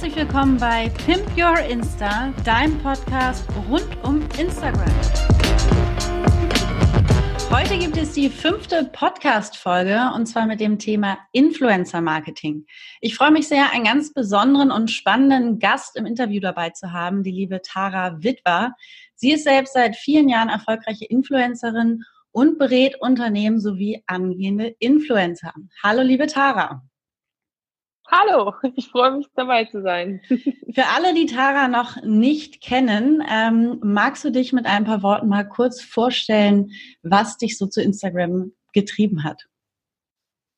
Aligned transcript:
Herzlich 0.00 0.16
willkommen 0.16 0.56
bei 0.56 0.88
Pimp 1.04 1.26
Your 1.36 1.58
Insta, 1.58 2.32
deinem 2.42 2.78
Podcast 2.78 3.44
rund 3.68 3.86
um 4.02 4.22
Instagram. 4.38 4.90
Heute 7.50 7.78
gibt 7.78 7.98
es 7.98 8.14
die 8.14 8.30
fünfte 8.30 8.88
Podcast-Folge 8.94 10.10
und 10.14 10.24
zwar 10.24 10.46
mit 10.46 10.58
dem 10.58 10.78
Thema 10.78 11.18
Influencer 11.32 12.00
Marketing. 12.00 12.64
Ich 13.02 13.14
freue 13.14 13.30
mich 13.30 13.46
sehr, 13.46 13.72
einen 13.72 13.84
ganz 13.84 14.14
besonderen 14.14 14.70
und 14.70 14.90
spannenden 14.90 15.58
Gast 15.58 15.96
im 15.96 16.06
Interview 16.06 16.40
dabei 16.40 16.70
zu 16.70 16.94
haben, 16.94 17.22
die 17.22 17.32
liebe 17.32 17.60
Tara 17.60 18.22
Witwer. 18.22 18.72
Sie 19.16 19.32
ist 19.32 19.44
selbst 19.44 19.74
seit 19.74 19.96
vielen 19.96 20.30
Jahren 20.30 20.48
erfolgreiche 20.48 21.04
Influencerin 21.04 22.04
und 22.32 22.56
berät 22.56 22.98
Unternehmen 23.02 23.60
sowie 23.60 24.02
angehende 24.06 24.74
Influencer. 24.78 25.52
Hallo, 25.82 26.00
liebe 26.00 26.26
Tara. 26.26 26.86
Hallo, 28.10 28.54
ich 28.74 28.88
freue 28.88 29.18
mich 29.18 29.28
dabei 29.36 29.66
zu 29.66 29.82
sein. 29.82 30.20
Für 30.28 30.86
alle, 30.96 31.14
die 31.14 31.26
Tara 31.26 31.68
noch 31.68 32.02
nicht 32.02 32.60
kennen, 32.60 33.22
ähm, 33.30 33.78
magst 33.82 34.24
du 34.24 34.30
dich 34.30 34.52
mit 34.52 34.66
ein 34.66 34.84
paar 34.84 35.02
Worten 35.02 35.28
mal 35.28 35.48
kurz 35.48 35.80
vorstellen, 35.80 36.72
was 37.02 37.36
dich 37.36 37.56
so 37.56 37.66
zu 37.66 37.80
Instagram 37.80 38.52
getrieben 38.72 39.22
hat? 39.22 39.46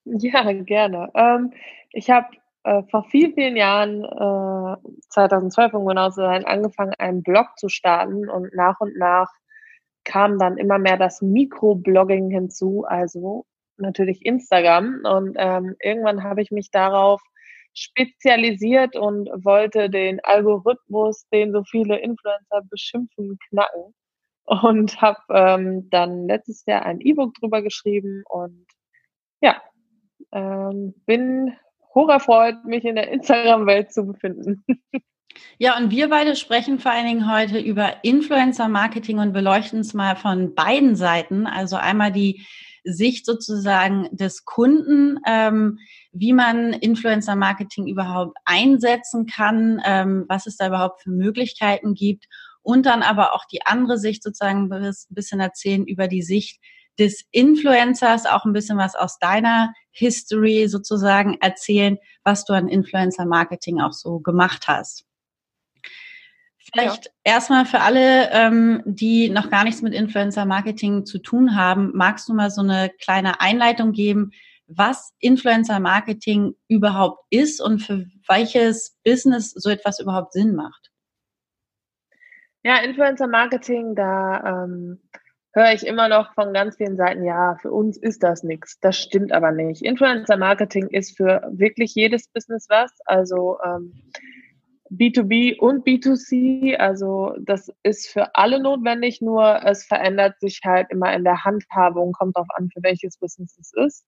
Ja, 0.05 0.51
gerne. 0.53 1.11
Ähm, 1.15 1.53
ich 1.91 2.11
habe 2.11 2.29
äh, 2.65 2.83
vor 2.91 3.05
vielen, 3.11 3.35
vielen 3.35 3.57
Jahren, 3.57 4.03
äh, 4.05 4.89
2012 5.11 5.75
um 5.75 5.87
genau 5.87 6.09
zu 6.09 6.23
sein, 6.23 6.47
angefangen, 6.47 6.95
einen 6.99 7.23
Blog 7.23 7.49
zu 7.59 7.69
starten 7.69 8.31
und 8.31 8.55
nach 8.55 8.81
und 8.81 8.97
nach 8.97 9.29
kam 10.05 10.39
dann 10.39 10.57
immer 10.57 10.79
mehr 10.79 10.97
das 10.97 11.21
Mikroblogging 11.23 12.31
hinzu, 12.31 12.85
also 12.87 13.45
natürlich 13.77 14.25
Instagram. 14.25 15.01
Und 15.05 15.37
ähm, 15.39 15.77
irgendwann 15.83 16.25
habe 16.25 16.43
ich 16.43 16.51
mich 16.51 16.71
darauf 16.71 17.21
spezialisiert 17.75 18.97
und 18.97 19.29
wollte 19.45 19.91
den 19.91 20.21
Algorithmus, 20.23 21.27
den 21.33 21.53
so 21.53 21.63
viele 21.65 21.99
Influencer 21.99 22.63
beschimpfen, 22.71 23.39
knacken. 23.49 23.95
Und 24.45 25.01
habe 25.01 25.21
ähm, 25.31 25.89
dann 25.91 26.27
letztes 26.27 26.65
Jahr 26.67 26.85
ein 26.85 27.01
E-Book 27.01 27.33
drüber 27.35 27.63
geschrieben 27.63 28.25
und 28.29 28.67
ja, 29.41 29.63
ähm, 30.33 30.95
bin 31.07 31.55
hocherfreut, 31.95 32.65
mich 32.65 32.85
in 32.85 32.97
der 32.97 33.09
Instagram-Welt 33.11 33.93
zu 33.93 34.07
befinden. 34.07 34.65
Ja, 35.59 35.79
und 35.79 35.91
wir 35.91 36.09
beide 36.09 36.37
sprechen 36.37 36.79
vor 36.79 36.93
allen 36.93 37.07
Dingen 37.07 37.33
heute 37.33 37.59
über 37.59 38.03
Influencer-Marketing 38.03 39.19
und 39.19 39.33
beleuchten 39.33 39.81
es 39.81 39.95
mal 39.95 40.17
von 40.17 40.55
beiden 40.55 40.97
Seiten. 40.97 41.47
Also 41.47 41.77
einmal 41.77 42.13
die 42.13 42.45
Sicht 42.85 43.27
sozusagen 43.27 44.09
des 44.11 44.45
Kunden, 44.45 45.19
ähm, 45.27 45.79
wie 46.13 46.33
man 46.33 46.73
Influencer-Marketing 46.75 47.87
überhaupt 47.87 48.37
einsetzen 48.45 49.27
kann, 49.27 49.81
ähm, 49.85 50.27
was 50.29 50.47
es 50.47 50.57
da 50.57 50.69
überhaupt 50.69 51.03
für 51.03 51.11
Möglichkeiten 51.11 51.95
gibt 51.95 52.27
und 52.63 52.87
dann 52.87 53.03
aber 53.03 53.35
auch 53.35 53.45
die 53.47 53.65
andere 53.65 53.99
Sicht 53.99 54.23
sozusagen 54.23 54.73
ein 54.73 54.95
bisschen 55.09 55.41
erzählen 55.41 55.87
über 55.87 56.09
die 56.09 56.23
Sicht 56.23 56.61
des 56.99 57.25
Influencers, 57.31 58.27
auch 58.27 58.45
ein 58.45 58.53
bisschen 58.53 58.79
was 58.79 58.95
aus 58.95 59.19
deiner 59.19 59.73
History 59.91 60.69
sozusagen 60.69 61.39
erzählen, 61.41 61.99
was 62.23 62.45
du 62.45 62.53
an 62.53 62.69
Influencer-Marketing 62.69 63.81
auch 63.81 63.93
so 63.93 64.21
gemacht 64.21 64.69
hast. 64.69 65.07
Vielleicht 66.59 67.07
ja. 67.07 67.13
erstmal 67.25 67.67
für 67.67 67.81
alle, 67.81 68.31
ähm, 68.31 68.83
die 68.85 69.31
noch 69.31 69.51
gar 69.51 69.65
nichts 69.65 69.83
mit 69.83 69.95
Influencer-Marketing 69.95 71.05
zu 71.05 71.19
tun 71.19 71.57
haben, 71.57 71.91
magst 71.95 72.29
du 72.29 72.35
mal 72.35 72.51
so 72.51 72.61
eine 72.61 72.91
kleine 73.01 73.41
Einleitung 73.41 73.93
geben, 73.93 74.31
was 74.77 75.13
Influencer-Marketing 75.19 76.55
überhaupt 76.69 77.25
ist 77.31 77.61
und 77.61 77.81
für 77.81 78.07
welches 78.29 78.99
Business 79.05 79.51
so 79.51 79.71
etwas 79.71 80.01
überhaupt 80.01 80.33
Sinn 80.33 80.55
macht? 80.55 80.91
Ja, 82.65 82.77
Influencer-Marketing, 82.79 83.95
da 83.97 84.65
ähm, 84.65 85.01
höre 85.53 85.73
ich 85.73 85.87
immer 85.87 86.09
noch 86.09 86.33
von 86.35 86.53
ganz 86.53 86.77
vielen 86.77 86.97
Seiten, 86.97 87.25
ja, 87.25 87.57
für 87.61 87.73
uns 87.73 87.97
ist 87.97 88.23
das 88.23 88.43
nichts. 88.43 88.79
Das 88.81 88.97
stimmt 88.97 89.33
aber 89.33 89.51
nicht. 89.51 89.83
Influencer-Marketing 89.83 90.89
ist 90.89 91.17
für 91.17 91.43
wirklich 91.53 91.95
jedes 91.95 92.29
Business 92.29 92.67
was. 92.69 92.93
Also 93.05 93.59
ähm, 93.65 93.93
B2B 94.93 95.59
und 95.59 95.87
B2C, 95.87 96.77
also 96.77 97.35
das 97.41 97.73
ist 97.83 98.09
für 98.09 98.35
alle 98.35 98.61
notwendig, 98.61 99.23
nur 99.23 99.65
es 99.65 99.85
verändert 99.85 100.39
sich 100.41 100.61
halt 100.65 100.89
immer 100.91 101.13
in 101.15 101.25
der 101.25 101.45
Handhabung, 101.45 102.13
kommt 102.13 102.37
darauf 102.37 102.49
an, 102.57 102.69
für 102.73 102.83
welches 102.83 103.17
Business 103.17 103.57
es 103.59 103.73
ist. 103.75 104.07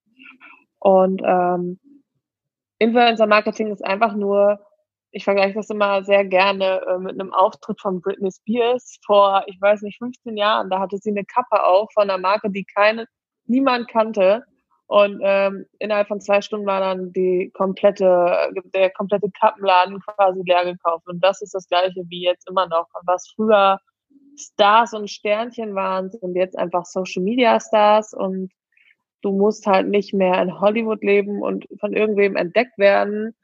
Und 0.79 1.21
ähm, 1.25 1.79
Influencer 2.77 3.25
Marketing 3.25 3.71
ist 3.71 3.83
einfach 3.83 4.15
nur, 4.15 4.59
ich 5.11 5.23
vergleiche 5.23 5.55
das 5.55 5.69
immer 5.69 6.03
sehr 6.03 6.25
gerne 6.25 6.81
äh, 6.87 6.99
mit 6.99 7.19
einem 7.19 7.33
Auftritt 7.33 7.79
von 7.79 8.01
Britney 8.01 8.31
Spears 8.31 8.99
vor, 9.05 9.43
ich 9.47 9.59
weiß 9.59 9.81
nicht, 9.81 9.97
15 9.97 10.37
Jahren. 10.37 10.69
Da 10.69 10.79
hatte 10.79 10.97
sie 10.97 11.09
eine 11.09 11.25
Kappe 11.25 11.63
auf 11.63 11.89
von 11.93 12.03
einer 12.03 12.19
Marke, 12.19 12.51
die 12.51 12.65
keine, 12.65 13.07
niemand 13.45 13.87
kannte. 13.87 14.43
Und 14.87 15.19
ähm, 15.23 15.65
innerhalb 15.79 16.07
von 16.07 16.21
zwei 16.21 16.41
Stunden 16.41 16.67
war 16.67 16.79
dann 16.79 17.11
die 17.11 17.51
komplette, 17.53 18.51
der 18.73 18.91
komplette 18.91 19.29
Kappenladen 19.39 19.99
quasi 19.99 20.41
leer 20.45 20.65
gekauft. 20.65 21.07
Und 21.07 21.23
das 21.23 21.41
ist 21.41 21.55
das 21.55 21.67
gleiche 21.67 22.03
wie 22.07 22.23
jetzt 22.23 22.47
immer 22.47 22.67
noch. 22.67 22.87
Was 23.05 23.31
früher 23.35 23.79
Stars 24.37 24.93
und 24.93 25.09
Sternchen 25.09 25.73
waren, 25.75 26.11
sind 26.11 26.35
jetzt 26.35 26.57
einfach 26.57 26.85
Social 26.85 27.23
Media 27.23 27.59
Stars 27.59 28.13
und 28.13 28.51
du 29.21 29.31
musst 29.31 29.65
halt 29.65 29.87
nicht 29.87 30.13
mehr 30.13 30.39
in 30.41 30.59
Hollywood 30.59 31.03
leben 31.03 31.41
und 31.41 31.65
von 31.79 31.93
irgendwem 31.93 32.35
entdeckt 32.35 32.77
werden, 32.77 33.35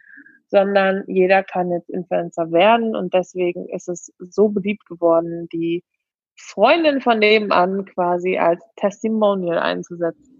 sondern 0.49 1.03
jeder 1.07 1.43
kann 1.43 1.71
jetzt 1.71 1.89
Influencer 1.89 2.51
werden 2.51 2.95
und 2.95 3.13
deswegen 3.13 3.67
ist 3.69 3.89
es 3.89 4.13
so 4.19 4.49
beliebt 4.49 4.85
geworden, 4.85 5.47
die 5.51 5.83
Freundin 6.35 7.01
von 7.01 7.19
nebenan 7.19 7.85
quasi 7.85 8.37
als 8.37 8.61
Testimonial 8.75 9.57
einzusetzen. 9.57 10.30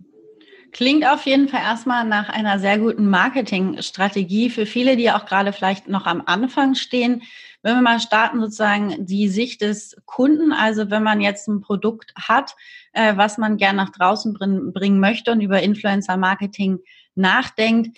Klingt 0.71 1.05
auf 1.05 1.25
jeden 1.25 1.49
Fall 1.49 1.61
erstmal 1.61 2.05
nach 2.05 2.29
einer 2.29 2.57
sehr 2.57 2.77
guten 2.77 3.09
Marketingstrategie 3.09 4.49
für 4.49 4.65
viele, 4.65 4.95
die 4.95 5.11
auch 5.11 5.25
gerade 5.25 5.51
vielleicht 5.51 5.89
noch 5.89 6.05
am 6.05 6.23
Anfang 6.25 6.75
stehen. 6.75 7.23
Wenn 7.61 7.75
wir 7.75 7.81
mal 7.81 7.99
starten, 7.99 8.39
sozusagen 8.39 9.05
die 9.05 9.27
Sicht 9.27 9.61
des 9.61 9.97
Kunden, 10.05 10.53
also 10.53 10.89
wenn 10.89 11.03
man 11.03 11.19
jetzt 11.19 11.47
ein 11.47 11.61
Produkt 11.61 12.13
hat, 12.15 12.55
äh, 12.93 13.17
was 13.17 13.37
man 13.37 13.57
gern 13.57 13.75
nach 13.75 13.89
draußen 13.89 14.33
bring, 14.33 14.71
bringen 14.71 14.99
möchte 14.99 15.31
und 15.31 15.41
über 15.41 15.61
Influencer-Marketing 15.61 16.79
nachdenkt, 17.15 17.97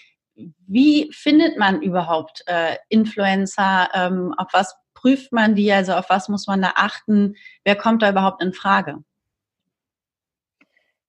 wie 0.67 1.11
findet 1.13 1.59
man 1.59 1.81
überhaupt 1.81 2.43
äh, 2.47 2.77
Influencer? 2.89 3.89
Ähm, 3.93 4.33
auf 4.35 4.47
was 4.51 4.75
prüft 4.95 5.31
man 5.31 5.53
die? 5.53 5.71
Also 5.71 5.93
auf 5.93 6.09
was 6.09 6.27
muss 6.27 6.47
man 6.47 6.61
da 6.61 6.73
achten? 6.75 7.35
Wer 7.63 7.75
kommt 7.75 8.01
da 8.01 8.09
überhaupt 8.09 8.41
in 8.41 8.51
Frage? 8.51 9.03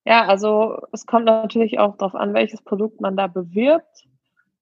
Ja, 0.05 0.27
also 0.27 0.79
es 0.93 1.07
kommt 1.07 1.25
natürlich 1.25 1.79
auch 1.79 1.97
darauf 1.97 2.15
an, 2.15 2.35
welches 2.35 2.63
Produkt 2.63 3.01
man 3.01 3.17
da 3.17 3.27
bewirbt. 3.27 4.05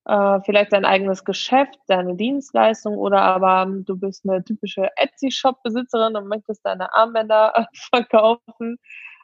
Äh, 0.05 0.41
vielleicht 0.45 0.73
dein 0.73 0.85
eigenes 0.85 1.25
Geschäft, 1.25 1.79
deine 1.89 2.17
Dienstleistung 2.17 2.97
oder 2.97 3.23
aber 3.23 3.67
du 3.85 3.97
bist 3.97 4.29
eine 4.29 4.43
typische 4.45 4.89
Etsy-Shop-Besitzerin 4.97 6.17
und 6.17 6.29
möchtest 6.29 6.65
deine 6.67 6.93
Armbänder 6.95 7.69
verkaufen. 7.91 8.79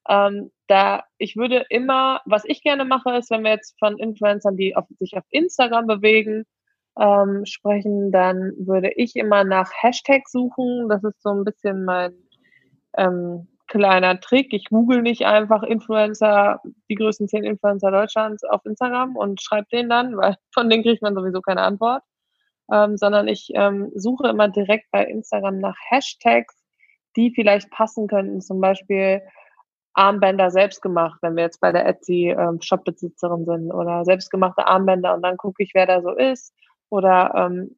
Ähm, 0.09 0.51
da 0.69 1.05
ich 1.19 1.37
würde 1.37 1.67
immer, 1.71 2.21
was 2.27 2.45
ich 2.47 2.63
gerne 2.63 2.85
mache, 2.85 3.17
ist, 3.17 3.31
wenn 3.31 3.45
wir 3.45 3.53
jetzt 3.53 3.79
von 3.79 3.99
Influencern, 3.99 4.57
die 4.57 4.77
auf, 4.77 4.87
sich 5.01 5.17
auf 5.17 5.25
Instagram 5.31 5.87
bewegen, 5.87 6.45
ähm, 6.99 7.45
sprechen, 7.47 8.13
dann 8.13 8.53
würde 8.59 8.91
ich 8.97 9.17
immer 9.17 9.45
nach 9.45 9.71
Hashtag 9.83 10.29
suchen. 10.29 10.89
Das 10.89 11.05
ist 11.05 11.23
so 11.23 11.31
ein 11.31 11.45
bisschen 11.45 11.85
mein 11.85 12.15
ähm, 12.97 13.49
kleiner 13.69 14.19
Trick. 14.21 14.53
Ich 14.53 14.67
google 14.67 15.03
nicht 15.03 15.27
einfach 15.27 15.63
Influencer, 15.63 16.61
die 16.89 16.95
größten 16.95 17.29
zehn 17.29 17.45
Influencer 17.45 17.91
Deutschlands 17.91 18.43
auf 18.45 18.65
Instagram 18.65 19.17
und 19.17 19.41
schreibe 19.43 19.69
den 19.71 19.89
dann, 19.89 20.17
weil 20.17 20.37
von 20.55 20.69
denen 20.69 20.83
kriegt 20.83 21.03
man 21.03 21.15
sowieso 21.15 21.41
keine 21.41 21.63
Antwort. 21.63 22.03
Ähm, 22.71 22.99
sondern 22.99 23.29
ich 23.29 23.51
ähm, 23.55 23.91
suche 23.95 24.29
immer 24.29 24.49
direkt 24.49 24.91
bei 24.91 25.03
Instagram 25.05 25.59
nach 25.59 25.77
Hashtags, 25.89 26.55
die 27.17 27.33
vielleicht 27.35 27.71
passen 27.71 28.09
könnten. 28.09 28.43
Zum 28.43 28.61
Beispiel 28.61 29.23
Armbänder 29.95 30.51
selbst 30.51 30.83
gemacht, 30.83 31.19
wenn 31.23 31.35
wir 31.35 31.45
jetzt 31.45 31.61
bei 31.61 31.73
der 31.73 31.87
Etsy 31.87 32.29
ähm, 32.29 32.61
Shopbesitzerin 32.61 33.47
sind 33.47 33.73
oder 33.73 34.05
selbstgemachte 34.05 34.67
Armbänder 34.67 35.15
und 35.15 35.23
dann 35.23 35.37
gucke 35.37 35.63
ich, 35.63 35.73
wer 35.75 35.87
da 35.87 36.03
so 36.03 36.15
ist 36.15 36.55
oder 36.91 37.33
ähm, 37.35 37.77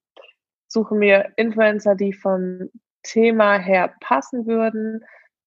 suche 0.67 0.95
mir 0.95 1.33
Influencer, 1.37 1.95
die 1.95 2.13
vom 2.13 2.69
Thema 3.03 3.59
her 3.59 3.95
passen 4.01 4.47
würden 4.47 5.03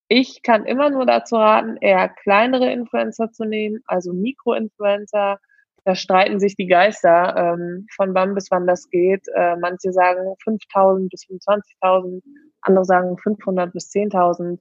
ich 0.07 0.41
kann 0.43 0.65
immer 0.65 0.89
nur 0.89 1.05
dazu 1.05 1.35
raten, 1.35 1.77
eher 1.77 2.09
kleinere 2.09 2.71
Influencer 2.71 3.31
zu 3.31 3.45
nehmen, 3.45 3.81
also 3.85 4.13
Mikroinfluencer. 4.13 5.39
Da 5.85 5.95
streiten 5.95 6.39
sich 6.39 6.55
die 6.55 6.67
Geister, 6.67 7.35
ähm, 7.35 7.87
von 7.95 8.13
wann 8.13 8.35
bis 8.35 8.49
wann 8.51 8.67
das 8.67 8.89
geht. 8.89 9.27
Äh, 9.35 9.57
manche 9.57 9.91
sagen 9.91 10.35
5.000 10.45 11.09
bis 11.09 11.25
25.000, 11.25 12.21
andere 12.61 12.85
sagen 12.85 13.17
500 13.17 13.73
bis 13.73 13.89
10.000. 13.91 14.59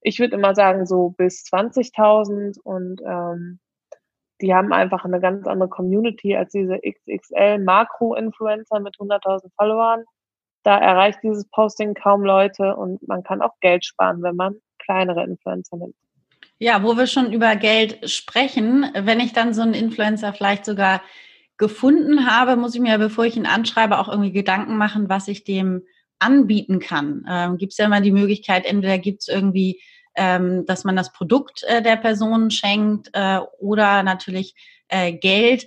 Ich 0.00 0.18
würde 0.18 0.36
immer 0.36 0.54
sagen 0.54 0.86
so 0.86 1.10
bis 1.10 1.44
20.000 1.44 2.58
und 2.62 3.00
ähm, 3.06 3.60
die 4.40 4.54
haben 4.54 4.72
einfach 4.72 5.04
eine 5.04 5.20
ganz 5.20 5.46
andere 5.46 5.68
Community 5.68 6.36
als 6.36 6.52
diese 6.52 6.78
XXL 6.78 7.58
Makro-Influencer 7.58 8.80
mit 8.80 8.96
100.000 8.96 9.50
Followern. 9.56 10.04
Da 10.62 10.78
erreicht 10.78 11.20
dieses 11.22 11.48
Posting 11.50 11.94
kaum 11.94 12.24
Leute 12.24 12.76
und 12.76 13.06
man 13.08 13.22
kann 13.22 13.40
auch 13.40 13.54
Geld 13.60 13.84
sparen, 13.84 14.22
wenn 14.22 14.36
man 14.36 14.56
kleinere 14.86 15.24
Influencer 15.24 15.76
nimmt. 15.76 15.94
Ja, 16.58 16.82
wo 16.82 16.96
wir 16.96 17.06
schon 17.06 17.32
über 17.32 17.54
Geld 17.56 18.08
sprechen, 18.08 18.86
wenn 18.94 19.20
ich 19.20 19.34
dann 19.34 19.52
so 19.52 19.60
einen 19.60 19.74
Influencer 19.74 20.32
vielleicht 20.32 20.64
sogar 20.64 21.02
gefunden 21.58 22.26
habe, 22.26 22.56
muss 22.56 22.74
ich 22.74 22.80
mir, 22.80 22.98
bevor 22.98 23.24
ich 23.24 23.36
ihn 23.36 23.46
anschreibe, 23.46 23.98
auch 23.98 24.08
irgendwie 24.08 24.32
Gedanken 24.32 24.76
machen, 24.76 25.08
was 25.08 25.28
ich 25.28 25.44
dem 25.44 25.82
anbieten 26.18 26.78
kann. 26.78 27.26
Ähm, 27.28 27.58
gibt 27.58 27.72
es 27.72 27.78
ja 27.78 27.86
immer 27.86 28.00
die 28.00 28.12
Möglichkeit, 28.12 28.64
entweder 28.64 28.98
gibt 28.98 29.22
es 29.22 29.28
irgendwie, 29.28 29.82
ähm, 30.14 30.64
dass 30.64 30.84
man 30.84 30.96
das 30.96 31.12
Produkt 31.12 31.62
äh, 31.64 31.82
der 31.82 31.96
Person 31.96 32.50
schenkt 32.50 33.10
äh, 33.12 33.40
oder 33.58 34.02
natürlich 34.02 34.54
äh, 34.88 35.12
Geld. 35.12 35.66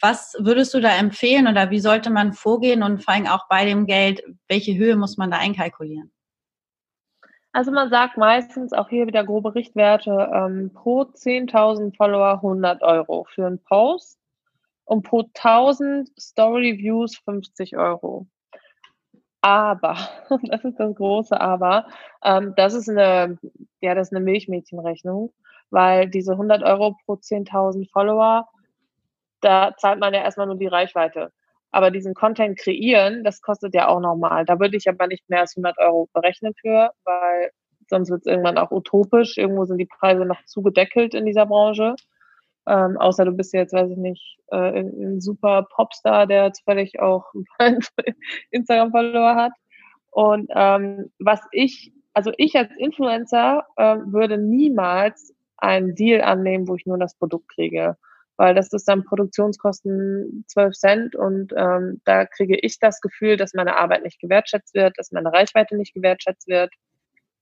Was 0.00 0.34
würdest 0.38 0.74
du 0.74 0.80
da 0.80 0.96
empfehlen 0.96 1.46
oder 1.46 1.70
wie 1.70 1.80
sollte 1.80 2.10
man 2.10 2.34
vorgehen 2.34 2.82
und 2.82 3.02
vor 3.02 3.14
allem 3.14 3.26
auch 3.26 3.48
bei 3.48 3.64
dem 3.64 3.86
Geld, 3.86 4.22
welche 4.48 4.74
Höhe 4.76 4.96
muss 4.96 5.16
man 5.16 5.30
da 5.30 5.38
einkalkulieren? 5.38 6.10
Also 7.56 7.72
man 7.72 7.88
sagt 7.88 8.18
meistens 8.18 8.74
auch 8.74 8.90
hier 8.90 9.06
wieder 9.06 9.24
grobe 9.24 9.54
Richtwerte 9.54 10.30
ähm, 10.30 10.70
pro 10.74 11.04
10.000 11.04 11.96
Follower 11.96 12.34
100 12.34 12.82
Euro 12.82 13.24
für 13.24 13.46
einen 13.46 13.60
Post 13.60 14.18
und 14.84 15.04
pro 15.04 15.22
1000 15.34 16.10
Story 16.20 16.76
Views 16.76 17.16
50 17.16 17.78
Euro. 17.78 18.26
Aber, 19.40 19.96
das 20.42 20.64
ist 20.64 20.78
das 20.78 20.94
große 20.96 21.40
Aber, 21.40 21.86
ähm, 22.22 22.52
das 22.58 22.74
ist 22.74 22.90
eine, 22.90 23.38
ja, 23.80 23.94
das 23.94 24.08
ist 24.08 24.14
eine 24.14 24.22
Milchmädchenrechnung, 24.26 25.32
weil 25.70 26.10
diese 26.10 26.32
100 26.32 26.62
Euro 26.62 26.98
pro 27.06 27.14
10.000 27.14 27.90
Follower, 27.90 28.50
da 29.40 29.74
zahlt 29.78 29.98
man 29.98 30.12
ja 30.12 30.20
erstmal 30.20 30.46
nur 30.46 30.58
die 30.58 30.66
Reichweite. 30.66 31.32
Aber 31.76 31.90
diesen 31.90 32.14
Content 32.14 32.58
kreieren, 32.58 33.22
das 33.22 33.42
kostet 33.42 33.74
ja 33.74 33.88
auch 33.88 34.00
nochmal. 34.00 34.46
Da 34.46 34.58
würde 34.58 34.78
ich 34.78 34.88
aber 34.88 35.08
nicht 35.08 35.28
mehr 35.28 35.40
als 35.40 35.58
100 35.58 35.76
Euro 35.76 36.08
berechnen 36.14 36.54
für, 36.58 36.90
weil 37.04 37.50
sonst 37.86 38.08
wird 38.08 38.20
es 38.20 38.26
irgendwann 38.26 38.56
auch 38.56 38.70
utopisch. 38.70 39.36
Irgendwo 39.36 39.66
sind 39.66 39.76
die 39.76 39.84
Preise 39.84 40.24
noch 40.24 40.42
zugedeckelt 40.46 41.12
in 41.12 41.26
dieser 41.26 41.44
Branche. 41.44 41.94
Ähm, 42.66 42.96
außer 42.96 43.26
du 43.26 43.32
bist 43.32 43.52
jetzt, 43.52 43.74
weiß 43.74 43.90
ich 43.90 43.98
nicht, 43.98 44.38
äh, 44.52 44.56
ein, 44.56 44.86
ein 44.86 45.20
super 45.20 45.66
Popstar, 45.70 46.26
der 46.26 46.50
zufällig 46.54 46.98
auch 46.98 47.26
Instagram-Follower 48.52 49.34
hat. 49.34 49.52
Und 50.12 50.50
ähm, 50.54 51.10
was 51.18 51.42
ich, 51.52 51.92
also 52.14 52.32
ich 52.38 52.56
als 52.56 52.74
Influencer 52.78 53.66
äh, 53.76 53.96
würde 54.06 54.38
niemals 54.38 55.34
einen 55.58 55.94
Deal 55.94 56.22
annehmen, 56.22 56.68
wo 56.68 56.76
ich 56.76 56.86
nur 56.86 56.96
das 56.96 57.18
Produkt 57.18 57.50
kriege 57.50 57.98
weil 58.36 58.54
das 58.54 58.72
ist 58.72 58.86
dann 58.88 59.04
Produktionskosten 59.04 60.44
12 60.48 60.74
Cent 60.74 61.16
und 61.16 61.52
ähm, 61.56 62.00
da 62.04 62.26
kriege 62.26 62.58
ich 62.60 62.78
das 62.78 63.00
Gefühl, 63.00 63.36
dass 63.36 63.54
meine 63.54 63.76
Arbeit 63.76 64.02
nicht 64.02 64.20
gewertschätzt 64.20 64.74
wird, 64.74 64.98
dass 64.98 65.12
meine 65.12 65.32
Reichweite 65.32 65.76
nicht 65.76 65.94
gewertschätzt 65.94 66.48
wird 66.48 66.72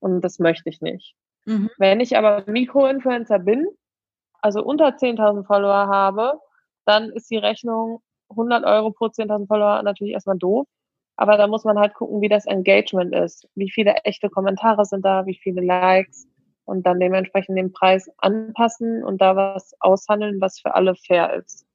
und 0.01 0.23
das 0.23 0.39
möchte 0.39 0.69
ich 0.69 0.81
nicht. 0.81 1.15
Mhm. 1.47 1.71
Wenn 1.79 2.01
ich 2.01 2.17
aber 2.17 2.45
Mikroinfluencer 2.47 3.39
bin, 3.39 3.67
also 4.41 4.63
unter 4.63 4.89
10.000 4.89 5.47
Follower 5.47 5.89
habe, 5.89 6.39
dann 6.85 7.11
ist 7.11 7.31
die 7.31 7.39
Rechnung 7.39 8.01
100 8.31 8.65
Euro 8.65 8.91
pro 8.91 9.07
10.000 9.07 9.47
Follower 9.47 9.83
natürlich 9.83 10.15
erstmal 10.15 10.39
doof. 10.39 10.67
Aber 11.17 11.37
da 11.37 11.47
muss 11.47 11.65
man 11.65 11.79
halt 11.79 11.95
gucken, 11.95 12.21
wie 12.21 12.29
das 12.29 12.45
Engagement 12.47 13.15
ist. 13.15 13.49
Wie 13.55 13.71
viele 13.71 13.95
echte 14.05 14.29
Kommentare 14.29 14.85
sind 14.85 15.05
da, 15.05 15.27
wie 15.27 15.39
viele 15.41 15.63
Likes, 15.63 16.27
und 16.65 16.87
dann 16.87 17.01
dementsprechend 17.01 17.59
den 17.59 17.73
Preis 17.73 18.11
anpassen 18.19 19.05
und 19.05 19.21
da 19.21 19.37
was 19.37 19.75
aushandeln, 19.81 20.41
was 20.41 20.61
für 20.61 20.75
alle 20.75 20.95
fair 20.95 21.35
ist. 21.35 21.67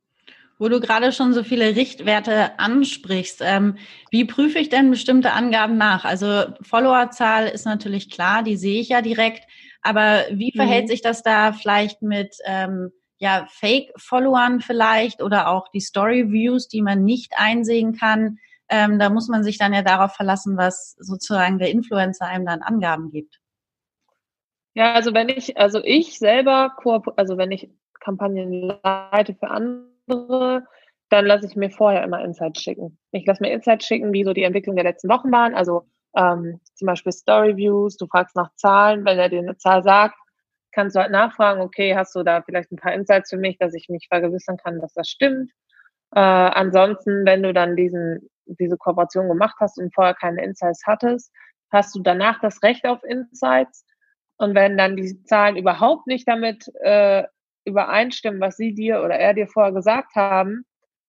Wo 0.57 0.67
du 0.67 0.81
gerade 0.81 1.13
schon 1.13 1.33
so 1.33 1.43
viele 1.43 1.77
Richtwerte 1.77 2.59
ansprichst, 2.59 3.41
ähm, 3.41 3.77
wie 4.11 4.25
prüfe 4.25 4.59
ich 4.59 4.67
denn 4.67 4.91
bestimmte 4.91 5.31
Angaben 5.31 5.77
nach? 5.77 6.03
Also 6.03 6.43
Followerzahl 6.61 7.47
ist 7.47 7.65
natürlich 7.65 8.09
klar, 8.09 8.43
die 8.43 8.57
sehe 8.57 8.81
ich 8.81 8.89
ja 8.89 9.01
direkt, 9.01 9.45
aber 9.81 10.25
wie 10.31 10.51
verhält 10.51 10.85
mhm. 10.85 10.89
sich 10.89 11.01
das 11.01 11.23
da 11.23 11.53
vielleicht 11.53 12.01
mit 12.01 12.35
ähm, 12.45 12.91
ja, 13.19 13.47
Fake-Followern 13.49 14.59
vielleicht 14.59 15.21
oder 15.21 15.47
auch 15.47 15.69
die 15.69 15.79
Story-Views, 15.79 16.67
die 16.67 16.81
man 16.81 17.05
nicht 17.05 17.33
einsehen 17.37 17.95
kann? 17.95 18.37
Ähm, 18.67 18.99
da 18.99 19.09
muss 19.09 19.29
man 19.29 19.45
sich 19.45 19.57
dann 19.57 19.73
ja 19.73 19.81
darauf 19.81 20.13
verlassen, 20.13 20.57
was 20.57 20.95
sozusagen 20.99 21.57
der 21.57 21.71
Influencer 21.71 22.25
einem 22.25 22.45
dann 22.45 22.61
Angaben 22.61 23.11
gibt. 23.11 23.39
Ja, 24.75 24.93
also 24.93 25.13
wenn 25.13 25.29
ich, 25.29 25.57
also 25.57 25.81
ich 25.83 26.19
selber, 26.19 26.75
also 27.15 27.37
wenn 27.37 27.51
ich 27.51 27.69
Kampagnen 27.99 28.51
leite 28.83 29.33
für 29.35 29.49
andere, 29.49 30.63
dann 31.09 31.25
lasse 31.25 31.47
ich 31.47 31.55
mir 31.55 31.71
vorher 31.71 32.03
immer 32.03 32.23
Insights 32.23 32.61
schicken. 32.61 32.97
Ich 33.11 33.25
lasse 33.25 33.41
mir 33.41 33.51
Insights 33.51 33.85
schicken, 33.85 34.13
wie 34.13 34.23
so 34.23 34.33
die 34.33 34.43
Entwicklung 34.43 34.75
der 34.75 34.85
letzten 34.85 35.09
Wochen 35.09 35.31
waren. 35.31 35.55
Also 35.55 35.87
ähm, 36.15 36.59
zum 36.75 36.85
Beispiel 36.85 37.11
Story 37.11 37.57
Views, 37.57 37.97
du 37.97 38.05
fragst 38.07 38.35
nach 38.35 38.53
Zahlen, 38.55 39.05
wenn 39.05 39.17
er 39.17 39.29
dir 39.29 39.39
eine 39.39 39.57
Zahl 39.57 39.83
sagt, 39.83 40.15
kannst 40.71 40.95
du 40.95 40.99
halt 40.99 41.11
nachfragen, 41.11 41.61
okay, 41.61 41.95
hast 41.95 42.15
du 42.15 42.23
da 42.23 42.41
vielleicht 42.43 42.71
ein 42.71 42.77
paar 42.77 42.93
Insights 42.93 43.31
für 43.31 43.37
mich, 43.37 43.57
dass 43.57 43.73
ich 43.73 43.89
mich 43.89 44.07
vergewissern 44.07 44.57
kann, 44.57 44.79
dass 44.79 44.93
das 44.93 45.09
stimmt. 45.09 45.51
Äh, 46.15 46.19
ansonsten, 46.19 47.25
wenn 47.25 47.41
du 47.43 47.53
dann 47.53 47.75
diesen, 47.75 48.29
diese 48.45 48.77
Kooperation 48.77 49.27
gemacht 49.27 49.55
hast 49.59 49.79
und 49.79 49.93
vorher 49.93 50.13
keine 50.13 50.43
Insights 50.43 50.83
hattest, 50.85 51.31
hast 51.71 51.95
du 51.95 52.01
danach 52.01 52.39
das 52.39 52.61
Recht 52.63 52.85
auf 52.85 53.03
Insights 53.03 53.85
und 54.39 54.55
wenn 54.55 54.77
dann 54.77 54.95
die 54.95 55.21
Zahlen 55.23 55.57
überhaupt 55.57 56.07
nicht 56.07 56.27
damit 56.27 56.71
äh, 56.81 57.23
übereinstimmen, 57.65 58.39
was 58.39 58.55
sie 58.55 58.73
dir 58.73 59.03
oder 59.03 59.15
er 59.15 59.33
dir 59.33 59.47
vorher 59.47 59.73
gesagt 59.73 60.15
haben, 60.15 60.63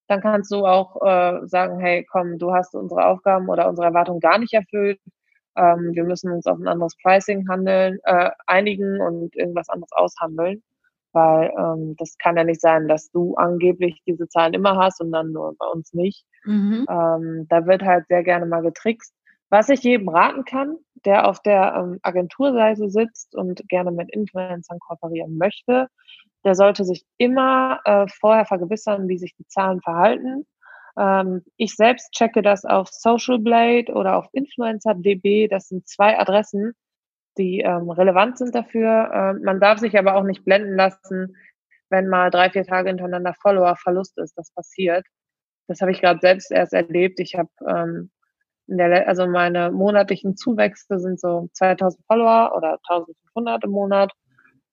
dann 0.09 0.21
kannst 0.21 0.51
du 0.51 0.67
auch 0.67 0.97
äh, 1.03 1.47
sagen, 1.47 1.79
hey, 1.79 2.05
komm, 2.11 2.39
du 2.39 2.53
hast 2.53 2.75
unsere 2.75 3.07
Aufgaben 3.07 3.49
oder 3.49 3.69
unsere 3.69 3.87
Erwartungen 3.87 4.19
gar 4.19 4.39
nicht 4.39 4.53
erfüllt. 4.53 5.01
Ähm, 5.57 5.93
wir 5.95 6.03
müssen 6.03 6.33
uns 6.33 6.47
auf 6.47 6.59
ein 6.59 6.67
anderes 6.67 6.97
Pricing 7.01 7.49
handeln, 7.49 7.99
äh, 8.03 8.31
einigen 8.47 9.01
und 9.01 9.37
irgendwas 9.37 9.69
anderes 9.69 9.93
aushandeln. 9.93 10.63
Weil 11.13 11.53
ähm, 11.57 11.95
das 11.99 12.19
kann 12.19 12.37
ja 12.37 12.43
nicht 12.43 12.61
sein, 12.61 12.89
dass 12.89 13.11
du 13.13 13.35
angeblich 13.37 14.01
diese 14.07 14.29
Zahlen 14.29 14.55
immer 14.55 14.77
hast 14.77 15.01
und 15.01 15.13
dann 15.13 15.31
nur 15.31 15.55
bei 15.57 15.67
uns 15.67 15.93
nicht. 15.93 16.25
Mhm. 16.45 16.87
Ähm, 16.89 17.47
da 17.49 17.67
wird 17.67 17.83
halt 17.83 18.07
sehr 18.09 18.25
gerne 18.25 18.47
mal 18.47 18.63
getrickst. 18.63 19.15
Was 19.51 19.69
ich 19.69 19.83
jedem 19.83 20.09
raten 20.09 20.45
kann, 20.45 20.77
der 21.05 21.29
auf 21.29 21.41
der 21.41 21.75
ähm, 21.77 21.99
Agenturseite 22.03 22.89
sitzt 22.89 23.35
und 23.35 23.69
gerne 23.69 23.91
mit 23.91 24.11
Influencern 24.13 24.79
kooperieren 24.79 25.37
möchte, 25.37 25.89
der 26.45 26.55
sollte 26.55 26.85
sich 26.85 27.05
immer 27.19 27.81
äh, 27.85 28.07
vorher 28.09 28.47
vergewissern, 28.47 29.09
wie 29.09 29.19
sich 29.19 29.35
die 29.37 29.47
Zahlen 29.47 29.81
verhalten. 29.83 30.47
Ähm, 30.99 31.43
ich 31.57 31.75
selbst 31.77 32.13
checke 32.13 32.43
das 32.43 32.65
auf 32.65 32.89
Social 32.89 33.39
Blade 33.39 33.93
oder 33.93 34.17
auf 34.17 34.27
InfluencerDB. 34.33 35.49
Das 35.49 35.69
sind 35.69 35.89
zwei 35.89 36.19
Adressen, 36.19 36.73
die 37.39 37.61
ähm, 37.61 37.91
relevant 37.91 38.39
sind 38.39 38.55
dafür. 38.55 39.11
Ähm, 39.13 39.43
man 39.45 39.61
darf 39.61 39.79
sich 39.79 39.99
aber 39.99 40.15
auch 40.15 40.25
nicht 40.25 40.45
blenden 40.45 40.77
lassen, 40.77 41.37
wenn 41.91 42.09
mal 42.09 42.31
drei, 42.31 42.51
vier 42.51 42.65
Tage 42.65 42.89
hintereinander 42.89 43.35
Follower-Verlust 43.43 44.19
ist. 44.19 44.39
Das 44.39 44.53
passiert. 44.53 45.07
Das 45.67 45.81
habe 45.81 45.93
ich 45.93 46.01
gerade 46.01 46.21
selbst 46.21 46.51
erst 46.51 46.73
erlebt. 46.73 47.21
Ich 47.21 47.35
habe 47.37 47.51
ähm, 47.69 48.11
der, 48.79 49.09
also 49.09 49.27
meine 49.27 49.71
monatlichen 49.71 50.37
Zuwächse 50.37 50.99
sind 50.99 51.21
so 51.21 51.49
2000 51.53 52.05
Follower 52.07 52.53
oder 52.57 52.79
1500 52.89 53.65
im 53.65 53.71
Monat. 53.71 54.13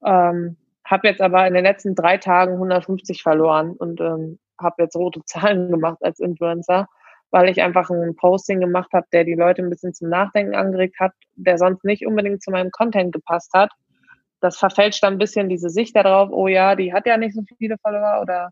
Ähm, 0.06 0.58
habe 0.86 1.08
jetzt 1.08 1.22
aber 1.22 1.48
in 1.48 1.54
den 1.54 1.64
letzten 1.64 1.96
drei 1.96 2.18
Tagen 2.18 2.54
150 2.54 3.22
verloren 3.22 3.72
und 3.72 4.00
ähm, 4.00 4.40
habe 4.60 4.84
jetzt 4.84 4.96
rote 4.96 5.22
Zahlen 5.26 5.70
gemacht 5.72 5.98
als 6.02 6.20
Influencer, 6.20 6.88
weil 7.32 7.50
ich 7.50 7.62
einfach 7.62 7.90
ein 7.90 8.16
Posting 8.16 8.62
gemacht 8.62 8.92
habe, 8.94 9.06
der 9.12 9.24
die 9.24 9.36
Leute 9.36 9.62
ein 9.62 9.70
bisschen 9.70 9.94
zum 9.94 10.10
Nachdenken 10.10 10.56
angeregt 10.56 11.00
hat, 11.00 11.12
der 11.36 11.58
sonst 11.58 11.84
nicht 11.84 12.06
unbedingt 12.06 12.42
zu 12.42 12.52
meinem 12.52 12.72
Content 12.72 13.14
gepasst 13.14 13.52
hat. 13.54 13.72
Das 14.40 14.58
verfälscht 14.58 15.04
dann 15.04 15.14
ein 15.14 15.20
bisschen 15.20 15.50
diese 15.50 15.70
Sicht 15.70 15.96
darauf, 15.96 16.30
oh 16.32 16.48
ja, 16.48 16.76
die 16.76 16.94
hat 16.94 17.06
ja 17.06 17.18
nicht 17.18 17.36
so 17.36 17.42
viele 17.58 17.78
Follower 17.82 18.22
oder 18.22 18.52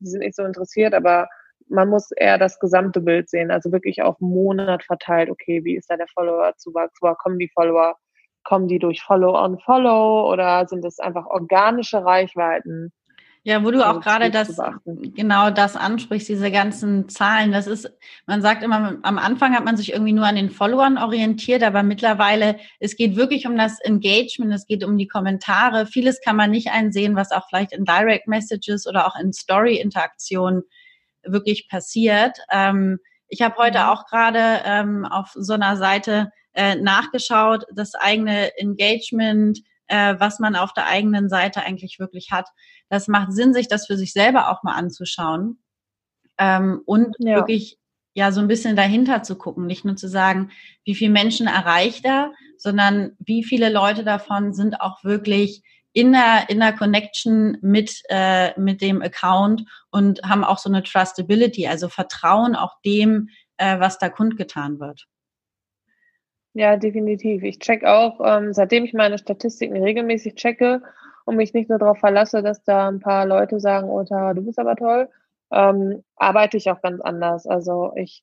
die 0.00 0.08
sind 0.08 0.20
nicht 0.20 0.34
so 0.34 0.44
interessiert, 0.44 0.94
aber 0.94 1.28
man 1.68 1.88
muss 1.88 2.10
eher 2.12 2.38
das 2.38 2.58
gesamte 2.58 3.00
Bild 3.00 3.28
sehen, 3.28 3.50
also 3.50 3.72
wirklich 3.72 4.02
auf 4.02 4.20
einen 4.20 4.30
Monat 4.30 4.84
verteilt, 4.84 5.30
okay, 5.30 5.64
wie 5.64 5.76
ist 5.76 5.90
da 5.90 5.96
der 5.96 6.08
Follower-Zuwachs, 6.14 6.98
woher 7.00 7.16
kommen 7.16 7.38
die 7.38 7.50
Follower, 7.52 7.96
kommen 8.44 8.68
die 8.68 8.78
durch 8.78 9.02
Follow-on-Follow 9.02 10.32
oder 10.32 10.66
sind 10.68 10.84
es 10.84 10.98
einfach 10.98 11.26
organische 11.26 12.04
Reichweiten? 12.04 12.92
Ja, 13.46 13.62
wo 13.64 13.70
du 13.70 13.88
auch 13.88 14.00
gerade 14.00 14.28
das, 14.32 14.60
genau 14.84 15.50
das 15.50 15.76
ansprichst, 15.76 16.28
diese 16.28 16.50
ganzen 16.50 17.08
Zahlen. 17.08 17.52
Das 17.52 17.68
ist, 17.68 17.88
man 18.26 18.42
sagt 18.42 18.64
immer, 18.64 18.98
am 19.02 19.18
Anfang 19.18 19.54
hat 19.54 19.64
man 19.64 19.76
sich 19.76 19.92
irgendwie 19.92 20.14
nur 20.14 20.26
an 20.26 20.34
den 20.34 20.50
Followern 20.50 20.98
orientiert, 20.98 21.62
aber 21.62 21.84
mittlerweile, 21.84 22.56
es 22.80 22.96
geht 22.96 23.14
wirklich 23.14 23.46
um 23.46 23.56
das 23.56 23.78
Engagement, 23.78 24.52
es 24.52 24.66
geht 24.66 24.82
um 24.82 24.98
die 24.98 25.06
Kommentare. 25.06 25.86
Vieles 25.86 26.20
kann 26.20 26.34
man 26.34 26.50
nicht 26.50 26.72
einsehen, 26.72 27.14
was 27.14 27.30
auch 27.30 27.46
vielleicht 27.48 27.72
in 27.72 27.84
Direct 27.84 28.26
Messages 28.26 28.84
oder 28.84 29.06
auch 29.06 29.14
in 29.16 29.32
Story-Interaktionen 29.32 30.64
wirklich 31.26 31.68
passiert. 31.68 32.38
Ähm, 32.50 32.98
ich 33.28 33.42
habe 33.42 33.56
heute 33.56 33.78
mhm. 33.78 33.84
auch 33.84 34.06
gerade 34.06 34.60
ähm, 34.64 35.04
auf 35.04 35.32
so 35.34 35.54
einer 35.54 35.76
Seite 35.76 36.30
äh, 36.54 36.76
nachgeschaut, 36.76 37.64
das 37.74 37.94
eigene 37.94 38.56
Engagement, 38.56 39.60
äh, 39.88 40.14
was 40.18 40.38
man 40.38 40.56
auf 40.56 40.72
der 40.72 40.86
eigenen 40.86 41.28
Seite 41.28 41.62
eigentlich 41.62 41.98
wirklich 41.98 42.30
hat. 42.30 42.48
das 42.88 43.08
macht 43.08 43.32
Sinn, 43.32 43.52
sich 43.52 43.68
das 43.68 43.86
für 43.86 43.96
sich 43.96 44.12
selber 44.12 44.50
auch 44.50 44.62
mal 44.62 44.74
anzuschauen 44.74 45.58
ähm, 46.38 46.82
und 46.86 47.14
ja. 47.18 47.36
wirklich 47.36 47.78
ja 48.14 48.32
so 48.32 48.40
ein 48.40 48.48
bisschen 48.48 48.76
dahinter 48.76 49.22
zu 49.22 49.36
gucken, 49.36 49.66
nicht 49.66 49.84
nur 49.84 49.96
zu 49.96 50.08
sagen, 50.08 50.50
wie 50.84 50.94
viele 50.94 51.12
Menschen 51.12 51.46
erreicht 51.46 52.04
er, 52.04 52.32
sondern 52.56 53.12
wie 53.18 53.44
viele 53.44 53.70
Leute 53.70 54.04
davon 54.04 54.54
sind 54.54 54.80
auch 54.80 55.04
wirklich 55.04 55.62
in 55.96 56.12
der, 56.12 56.50
in 56.50 56.60
der 56.60 56.74
Connection 56.74 57.56
mit, 57.62 58.02
äh, 58.10 58.50
mit 58.60 58.82
dem 58.82 59.00
Account 59.00 59.64
und 59.90 60.22
haben 60.22 60.44
auch 60.44 60.58
so 60.58 60.68
eine 60.68 60.82
Trustability, 60.82 61.66
also 61.68 61.88
Vertrauen 61.88 62.54
auch 62.54 62.74
dem, 62.84 63.30
äh, 63.56 63.80
was 63.80 63.98
da 63.98 64.10
kundgetan 64.10 64.78
wird. 64.78 65.06
Ja, 66.52 66.76
definitiv. 66.76 67.42
Ich 67.42 67.60
check 67.60 67.84
auch, 67.84 68.20
ähm, 68.22 68.52
seitdem 68.52 68.84
ich 68.84 68.92
meine 68.92 69.16
Statistiken 69.16 69.82
regelmäßig 69.82 70.34
checke 70.34 70.82
und 71.24 71.36
mich 71.36 71.54
nicht 71.54 71.70
nur 71.70 71.78
darauf 71.78 71.98
verlasse, 71.98 72.42
dass 72.42 72.62
da 72.62 72.88
ein 72.88 73.00
paar 73.00 73.24
Leute 73.24 73.58
sagen, 73.58 73.88
oh, 73.88 74.04
du 74.04 74.42
bist 74.42 74.58
aber 74.58 74.76
toll, 74.76 75.08
ähm, 75.50 76.04
arbeite 76.16 76.58
ich 76.58 76.70
auch 76.70 76.82
ganz 76.82 77.00
anders. 77.00 77.46
Also 77.46 77.92
ich 77.96 78.22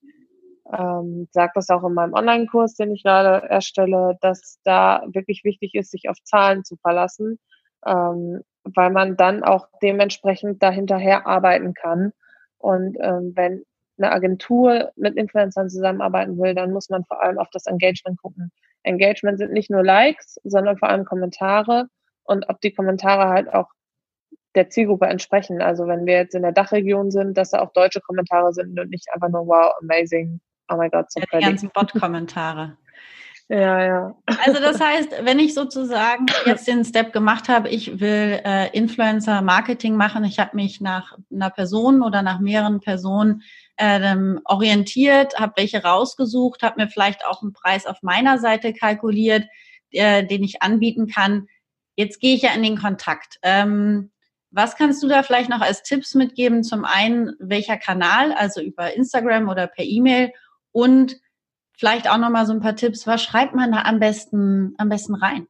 ähm, 0.71 1.27
sage 1.31 1.53
das 1.55 1.71
auch 1.71 1.83
in 1.83 1.95
meinem 1.95 2.13
Online-Kurs, 2.13 2.75
den 2.75 2.91
ich 2.91 3.01
gerade 3.01 3.49
erstelle, 3.49 4.15
dass 4.21 4.59
da 4.63 5.03
wirklich 5.07 5.43
wichtig 5.43 5.73
ist, 5.73 5.89
sich 5.89 6.07
auf 6.07 6.21
Zahlen 6.23 6.63
zu 6.63 6.75
verlassen, 6.77 7.39
ähm, 7.85 8.41
weil 8.63 8.91
man 8.91 9.17
dann 9.17 9.43
auch 9.43 9.67
dementsprechend 9.81 10.63
dahinterher 10.63 11.27
arbeiten 11.27 11.73
kann. 11.73 12.13
Und 12.57 12.97
ähm, 13.01 13.33
wenn 13.35 13.63
eine 13.97 14.11
Agentur 14.11 14.91
mit 14.95 15.15
Influencern 15.15 15.69
zusammenarbeiten 15.69 16.37
will, 16.37 16.55
dann 16.55 16.71
muss 16.71 16.89
man 16.89 17.03
vor 17.05 17.21
allem 17.21 17.37
auf 17.37 17.49
das 17.51 17.65
Engagement 17.65 18.21
gucken. 18.21 18.51
Engagement 18.83 19.37
sind 19.37 19.51
nicht 19.51 19.69
nur 19.69 19.83
Likes, 19.83 20.39
sondern 20.43 20.77
vor 20.77 20.89
allem 20.89 21.05
Kommentare 21.05 21.87
und 22.23 22.49
ob 22.49 22.59
die 22.61 22.73
Kommentare 22.73 23.29
halt 23.29 23.53
auch 23.53 23.69
der 24.55 24.69
Zielgruppe 24.69 25.07
entsprechen. 25.07 25.61
Also 25.61 25.87
wenn 25.87 26.05
wir 26.05 26.15
jetzt 26.15 26.35
in 26.35 26.43
der 26.43 26.51
Dachregion 26.51 27.11
sind, 27.11 27.37
dass 27.37 27.51
da 27.51 27.61
auch 27.61 27.73
deutsche 27.73 28.01
Kommentare 28.01 28.53
sind 28.53 28.79
und 28.79 28.89
nicht 28.89 29.07
einfach 29.11 29.29
nur 29.29 29.47
wow, 29.47 29.73
amazing, 29.81 30.39
oh 30.69 30.75
my 30.75 30.89
God, 30.89 31.11
so 31.11 31.19
ja, 31.19 31.39
Die 31.39 31.45
ganzen 31.45 31.71
Bot-Kommentare. 31.73 32.77
Ja, 33.49 33.83
ja. 33.83 34.15
Also 34.43 34.59
das 34.61 34.79
heißt, 34.79 35.09
wenn 35.23 35.37
ich 35.37 35.53
sozusagen 35.53 36.25
jetzt 36.45 36.67
den 36.67 36.85
Step 36.85 37.11
gemacht 37.11 37.49
habe, 37.49 37.69
ich 37.69 37.99
will 37.99 38.41
äh, 38.43 38.69
Influencer-Marketing 38.75 39.95
machen, 39.95 40.23
ich 40.23 40.39
habe 40.39 40.55
mich 40.55 40.79
nach 40.81 41.17
einer 41.31 41.49
Person 41.49 42.01
oder 42.01 42.21
nach 42.21 42.39
mehreren 42.39 42.79
Personen 42.79 43.43
ähm, 43.77 44.39
orientiert, 44.45 45.39
habe 45.39 45.53
welche 45.57 45.83
rausgesucht, 45.83 46.63
habe 46.63 46.81
mir 46.81 46.89
vielleicht 46.89 47.25
auch 47.25 47.41
einen 47.41 47.53
Preis 47.53 47.85
auf 47.85 47.97
meiner 48.01 48.39
Seite 48.39 48.73
kalkuliert, 48.73 49.45
äh, 49.91 50.25
den 50.25 50.43
ich 50.43 50.61
anbieten 50.61 51.07
kann. 51.07 51.47
Jetzt 51.95 52.19
gehe 52.21 52.35
ich 52.35 52.43
ja 52.43 52.53
in 52.53 52.63
den 52.63 52.77
Kontakt. 52.77 53.37
Ähm, 53.43 54.11
was 54.51 54.77
kannst 54.77 55.01
du 55.03 55.07
da 55.07 55.23
vielleicht 55.23 55.49
noch 55.49 55.61
als 55.61 55.83
Tipps 55.83 56.13
mitgeben? 56.13 56.63
Zum 56.63 56.85
einen, 56.85 57.33
welcher 57.39 57.77
Kanal, 57.77 58.31
also 58.33 58.61
über 58.61 58.93
Instagram 58.93 59.49
oder 59.49 59.67
per 59.67 59.83
E-Mail 59.83 60.31
und 60.71 61.17
vielleicht 61.83 62.09
auch 62.09 62.17
nochmal 62.17 62.45
so 62.45 62.53
ein 62.53 62.61
paar 62.61 62.77
Tipps. 62.77 63.05
Was 63.07 63.21
schreibt 63.21 63.55
man 63.55 63.73
da 63.73 63.81
am 63.81 63.99
besten, 63.99 64.73
am 64.77 64.87
besten 64.87 65.15
rein? 65.15 65.47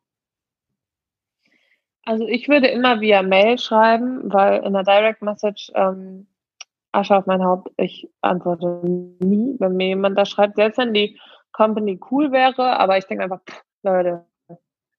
Also 2.06 2.26
ich 2.28 2.50
würde 2.50 2.70
immer 2.70 3.02
via 3.02 3.22
Mail 3.22 3.60
schreiben, 3.60 4.34
weil 4.34 4.64
in 4.64 4.74
der 4.74 4.82
Direct 4.82 5.22
Message 5.22 5.72
ähm, 5.76 6.26
Asche 6.92 7.16
auf 7.16 7.28
mein 7.28 7.44
Haupt, 7.44 7.72
ich 7.78 8.10
antworte 8.22 8.66
nie, 8.84 9.58
wenn 9.60 9.78
mir 9.78 9.90
jemand 9.90 10.18
da 10.18 10.26
schreibt, 10.26 10.56
selbst 10.56 10.80
wenn 10.80 10.96
die 10.96 11.20
Company 11.52 12.00
cool 12.10 12.32
wäre, 12.32 12.80
aber 12.80 12.98
ich 12.98 13.06
denke 13.06 13.26
einfach, 13.26 13.42
pff, 13.48 13.64
Leute, 13.84 14.26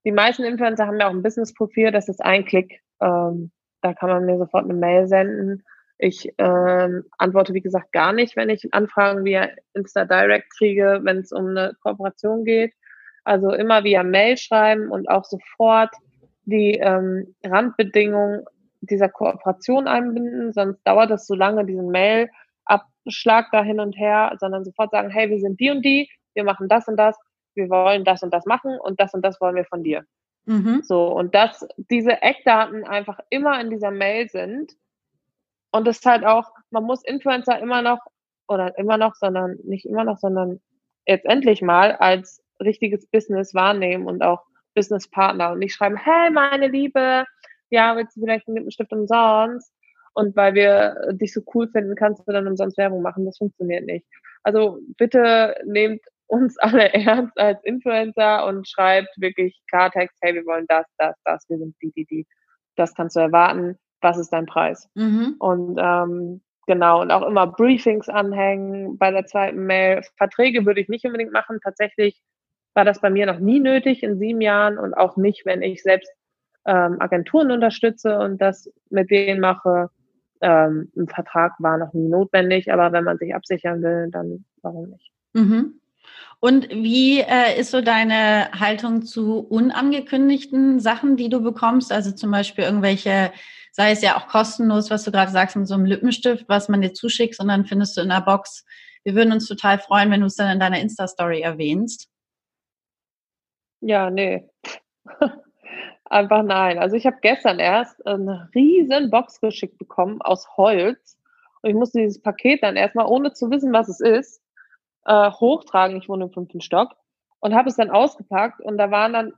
die 0.04 0.12
meisten 0.12 0.44
Influencer 0.44 0.86
haben 0.86 1.00
ja 1.00 1.08
auch 1.08 1.14
ein 1.14 1.22
Business-Profil, 1.24 1.90
das 1.90 2.08
ist 2.08 2.24
ein 2.24 2.44
Klick. 2.44 2.80
Ähm, 3.00 3.50
da 3.80 3.92
kann 3.92 4.08
man 4.08 4.24
mir 4.24 4.38
sofort 4.38 4.66
eine 4.66 4.74
Mail 4.74 5.08
senden. 5.08 5.64
Ich 6.04 6.28
ähm, 6.36 7.04
antworte, 7.16 7.54
wie 7.54 7.62
gesagt, 7.62 7.90
gar 7.92 8.12
nicht, 8.12 8.36
wenn 8.36 8.50
ich 8.50 8.74
Anfragen 8.74 9.24
via 9.24 9.48
Insta 9.72 10.04
Direct 10.04 10.54
kriege, 10.54 11.00
wenn 11.02 11.16
es 11.16 11.32
um 11.32 11.48
eine 11.48 11.72
Kooperation 11.82 12.44
geht. 12.44 12.74
Also 13.24 13.50
immer 13.52 13.84
via 13.84 14.02
Mail 14.02 14.36
schreiben 14.36 14.90
und 14.90 15.08
auch 15.08 15.24
sofort 15.24 15.94
die 16.44 16.72
ähm, 16.74 17.34
Randbedingungen 17.42 18.44
dieser 18.82 19.08
Kooperation 19.08 19.88
einbinden, 19.88 20.52
sonst 20.52 20.82
dauert 20.84 21.10
es 21.10 21.26
so 21.26 21.34
lange, 21.34 21.64
diesen 21.64 21.88
Mail-Abschlag 21.88 23.46
da 23.50 23.62
hin 23.62 23.80
und 23.80 23.94
her, 23.94 24.36
sondern 24.38 24.62
sofort 24.62 24.90
sagen, 24.90 25.08
hey, 25.08 25.30
wir 25.30 25.38
sind 25.38 25.58
die 25.58 25.70
und 25.70 25.82
die, 25.82 26.10
wir 26.34 26.44
machen 26.44 26.68
das 26.68 26.86
und 26.86 26.98
das, 26.98 27.16
wir 27.54 27.70
wollen 27.70 28.04
das 28.04 28.22
und 28.22 28.34
das 28.34 28.44
machen 28.44 28.78
und 28.78 29.00
das 29.00 29.14
und 29.14 29.24
das 29.24 29.40
wollen 29.40 29.56
wir 29.56 29.64
von 29.64 29.82
dir. 29.82 30.04
Mhm. 30.44 30.82
So, 30.82 31.06
und 31.06 31.34
dass 31.34 31.66
diese 31.78 32.20
Eckdaten 32.20 32.84
einfach 32.84 33.20
immer 33.30 33.58
in 33.58 33.70
dieser 33.70 33.90
Mail 33.90 34.28
sind. 34.28 34.74
Und 35.74 35.88
das 35.88 35.96
ist 35.96 36.06
halt 36.06 36.24
auch, 36.24 36.52
man 36.70 36.84
muss 36.84 37.04
Influencer 37.04 37.58
immer 37.58 37.82
noch, 37.82 37.98
oder 38.46 38.78
immer 38.78 38.96
noch, 38.96 39.16
sondern 39.16 39.56
nicht 39.64 39.86
immer 39.86 40.04
noch, 40.04 40.18
sondern 40.18 40.60
jetzt 41.04 41.26
endlich 41.26 41.62
mal 41.62 41.96
als 41.96 42.40
richtiges 42.62 43.08
Business 43.08 43.54
wahrnehmen 43.54 44.06
und 44.06 44.22
auch 44.22 44.44
Businesspartner 44.76 45.50
und 45.50 45.58
nicht 45.58 45.74
schreiben, 45.74 45.96
hey, 45.96 46.30
meine 46.30 46.68
Liebe, 46.68 47.24
ja, 47.70 47.96
willst 47.96 48.16
du 48.16 48.20
vielleicht 48.20 48.46
einen 48.46 48.58
Lippenstift 48.58 48.92
umsonst? 48.92 49.72
Und 50.12 50.36
weil 50.36 50.54
wir 50.54 50.94
dich 51.14 51.32
so 51.32 51.40
cool 51.54 51.66
finden, 51.66 51.96
kannst 51.96 52.22
du 52.24 52.30
dann 52.30 52.46
umsonst 52.46 52.78
Werbung 52.78 53.02
machen. 53.02 53.26
Das 53.26 53.38
funktioniert 53.38 53.84
nicht. 53.84 54.06
Also 54.44 54.78
bitte 54.96 55.56
nehmt 55.64 56.02
uns 56.28 56.56
alle 56.58 56.92
ernst 56.94 57.36
als 57.36 57.58
Influencer 57.64 58.46
und 58.46 58.68
schreibt 58.68 59.10
wirklich 59.16 59.60
Klartext, 59.68 60.16
hey, 60.20 60.34
wir 60.34 60.46
wollen 60.46 60.66
das, 60.68 60.86
das, 60.98 61.16
das, 61.24 61.44
wir 61.48 61.58
sind 61.58 61.74
die, 61.82 61.90
die, 61.96 62.04
die. 62.04 62.26
Das 62.76 62.94
kannst 62.94 63.16
du 63.16 63.20
erwarten. 63.20 63.76
Was 64.04 64.18
ist 64.18 64.32
dein 64.32 64.46
Preis? 64.46 64.88
Mhm. 64.94 65.36
Und 65.38 65.78
ähm, 65.80 66.42
genau, 66.66 67.00
und 67.00 67.10
auch 67.10 67.26
immer 67.26 67.46
Briefings 67.46 68.08
anhängen 68.08 68.98
bei 68.98 69.10
der 69.10 69.26
zweiten 69.26 69.64
Mail. 69.66 70.02
Verträge 70.16 70.66
würde 70.66 70.80
ich 70.80 70.88
nicht 70.88 71.04
unbedingt 71.04 71.32
machen. 71.32 71.58
Tatsächlich 71.64 72.22
war 72.74 72.84
das 72.84 73.00
bei 73.00 73.10
mir 73.10 73.26
noch 73.26 73.38
nie 73.38 73.60
nötig 73.60 74.02
in 74.02 74.18
sieben 74.18 74.40
Jahren 74.40 74.78
und 74.78 74.94
auch 74.94 75.16
nicht, 75.16 75.46
wenn 75.46 75.62
ich 75.62 75.82
selbst 75.82 76.12
ähm, 76.66 76.96
Agenturen 77.00 77.50
unterstütze 77.50 78.18
und 78.18 78.40
das 78.40 78.70
mit 78.90 79.10
denen 79.10 79.40
mache. 79.40 79.88
Ähm, 80.40 80.92
ein 80.96 81.08
Vertrag 81.08 81.52
war 81.58 81.78
noch 81.78 81.94
nie 81.94 82.08
notwendig, 82.08 82.72
aber 82.72 82.92
wenn 82.92 83.04
man 83.04 83.18
sich 83.18 83.34
absichern 83.34 83.82
will, 83.82 84.10
dann 84.10 84.44
warum 84.62 84.90
nicht? 84.90 85.10
Mhm. 85.32 85.80
Und 86.40 86.68
wie 86.70 87.20
äh, 87.20 87.58
ist 87.58 87.70
so 87.70 87.80
deine 87.80 88.50
Haltung 88.52 89.02
zu 89.02 89.38
unangekündigten 89.38 90.80
Sachen, 90.80 91.16
die 91.16 91.30
du 91.30 91.42
bekommst? 91.42 91.92
Also 91.92 92.12
zum 92.12 92.30
Beispiel 92.30 92.64
irgendwelche, 92.64 93.32
sei 93.74 93.90
es 93.90 94.02
ja 94.02 94.16
auch 94.16 94.28
kostenlos, 94.28 94.88
was 94.90 95.02
du 95.02 95.10
gerade 95.10 95.32
sagst, 95.32 95.56
mit 95.56 95.66
so 95.66 95.74
einem 95.74 95.84
Lippenstift, 95.84 96.48
was 96.48 96.68
man 96.68 96.80
dir 96.80 96.92
zuschickt, 96.92 97.40
und 97.40 97.48
dann 97.48 97.66
findest 97.66 97.96
du 97.96 98.02
in 98.02 98.08
der 98.08 98.20
Box. 98.20 98.64
Wir 99.02 99.16
würden 99.16 99.32
uns 99.32 99.48
total 99.48 99.80
freuen, 99.80 100.12
wenn 100.12 100.20
du 100.20 100.26
es 100.26 100.36
dann 100.36 100.52
in 100.52 100.60
deiner 100.60 100.78
Insta-Story 100.78 101.40
erwähnst. 101.40 102.08
Ja, 103.80 104.10
nee. 104.10 104.48
Einfach 106.04 106.44
nein. 106.44 106.78
Also 106.78 106.94
ich 106.94 107.04
habe 107.04 107.16
gestern 107.20 107.58
erst 107.58 108.06
eine 108.06 108.48
riesen 108.54 109.10
Box 109.10 109.40
geschickt 109.40 109.76
bekommen 109.78 110.22
aus 110.22 110.46
Holz. 110.56 111.18
Und 111.62 111.70
ich 111.70 111.76
musste 111.76 111.98
dieses 111.98 112.22
Paket 112.22 112.62
dann 112.62 112.76
erstmal, 112.76 113.06
ohne 113.06 113.32
zu 113.32 113.50
wissen, 113.50 113.72
was 113.72 113.88
es 113.88 113.98
ist, 113.98 114.40
äh, 115.04 115.30
hochtragen. 115.32 115.96
Ich 115.96 116.08
wohne 116.08 116.26
im 116.26 116.32
fünften 116.32 116.60
Stock. 116.60 116.92
Und 117.40 117.54
habe 117.54 117.68
es 117.68 117.76
dann 117.76 117.90
ausgepackt. 117.90 118.60
Und 118.60 118.78
da 118.78 118.92
waren 118.92 119.12
dann 119.12 119.32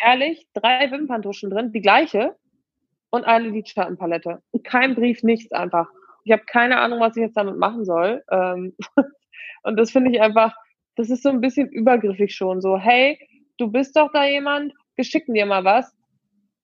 ehrlich 0.00 0.48
drei 0.52 0.90
Wimperntuschen 0.90 1.50
drin, 1.50 1.70
die 1.70 1.80
gleiche. 1.80 2.34
Und 3.10 3.24
eine 3.24 3.48
Lidschattenpalette. 3.48 4.42
Und 4.50 4.64
kein 4.64 4.94
Brief, 4.94 5.22
nichts 5.22 5.52
einfach. 5.52 5.88
Ich 6.24 6.32
habe 6.32 6.42
keine 6.44 6.78
Ahnung, 6.78 7.00
was 7.00 7.16
ich 7.16 7.22
jetzt 7.22 7.36
damit 7.36 7.56
machen 7.56 7.84
soll. 7.84 8.22
Ähm 8.30 8.74
und 9.62 9.76
das 9.78 9.90
finde 9.90 10.10
ich 10.10 10.20
einfach, 10.20 10.54
das 10.96 11.10
ist 11.10 11.22
so 11.22 11.30
ein 11.30 11.40
bisschen 11.40 11.68
übergriffig 11.70 12.34
schon. 12.34 12.60
So, 12.60 12.78
hey, 12.78 13.18
du 13.56 13.70
bist 13.70 13.96
doch 13.96 14.10
da 14.12 14.26
jemand, 14.26 14.74
wir 14.96 15.04
schicken 15.04 15.34
dir 15.34 15.46
mal 15.46 15.64
was. 15.64 15.94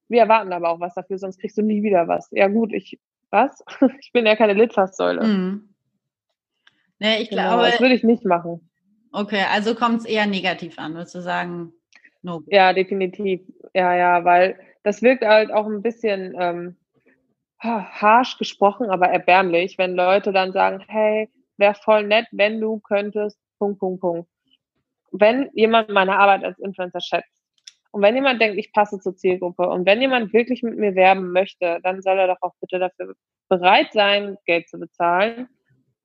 Wir 0.07 0.21
erwarten 0.21 0.53
aber 0.53 0.69
auch 0.69 0.79
was 0.79 0.93
dafür, 0.93 1.17
sonst 1.17 1.39
kriegst 1.39 1.57
du 1.57 1.63
nie 1.63 1.81
wieder 1.81 2.07
was. 2.07 2.29
Ja 2.31 2.47
gut, 2.47 2.73
ich, 2.73 2.99
was? 3.31 3.63
ich 3.99 4.11
bin 4.11 4.25
ja 4.25 4.35
keine 4.35 4.53
Litfaßsäule. 4.53 5.25
Mhm. 5.25 5.69
Nee, 6.99 7.21
ich 7.21 7.29
genau, 7.29 7.53
glaube. 7.53 7.71
Das 7.71 7.79
würde 7.79 7.95
ich 7.95 8.03
nicht 8.03 8.23
machen. 8.23 8.69
Okay, 9.11 9.43
also 9.51 9.75
kommt 9.75 9.99
es 9.99 10.05
eher 10.05 10.25
negativ 10.27 10.77
an, 10.77 10.93
würdest 10.93 11.15
du 11.15 11.21
sagen? 11.21 11.73
No. 12.21 12.43
Ja, 12.47 12.73
definitiv. 12.73 13.41
Ja, 13.73 13.95
ja, 13.95 14.25
weil 14.25 14.59
das 14.85 15.01
wirkt 15.01 15.25
halt 15.25 15.51
auch 15.51 15.65
ein 15.65 15.81
bisschen 15.81 16.35
ähm, 16.39 16.77
harsh 17.59 18.37
gesprochen, 18.37 18.91
aber 18.91 19.09
erbärmlich, 19.09 19.79
wenn 19.79 19.95
Leute 19.95 20.31
dann 20.31 20.51
sagen, 20.51 20.83
hey, 20.87 21.27
wäre 21.57 21.73
voll 21.73 22.03
nett, 22.03 22.27
wenn 22.31 22.61
du 22.61 22.79
könntest, 22.81 23.39
Punkt, 23.57 23.79
Punkt, 23.79 24.01
Punkt. 24.01 24.29
Wenn 25.11 25.49
jemand 25.53 25.89
meine 25.89 26.19
Arbeit 26.19 26.43
als 26.43 26.59
Influencer 26.59 27.01
schätzt, 27.01 27.41
und 27.91 28.01
wenn 28.01 28.13
jemand 28.13 28.41
denkt, 28.41 28.59
ich 28.59 28.73
passe 28.73 28.99
zur 28.99 29.15
Zielgruppe 29.15 29.67
und 29.69 29.85
wenn 29.85 30.01
jemand 30.01 30.33
wirklich 30.33 30.61
mit 30.61 30.77
mir 30.77 30.93
werben 30.95 31.31
möchte, 31.31 31.79
dann 31.81 32.01
soll 32.01 32.19
er 32.19 32.27
doch 32.27 32.41
auch 32.41 32.53
bitte 32.59 32.77
dafür 32.77 33.15
bereit 33.47 33.91
sein, 33.93 34.37
Geld 34.45 34.69
zu 34.69 34.77
bezahlen, 34.77 35.47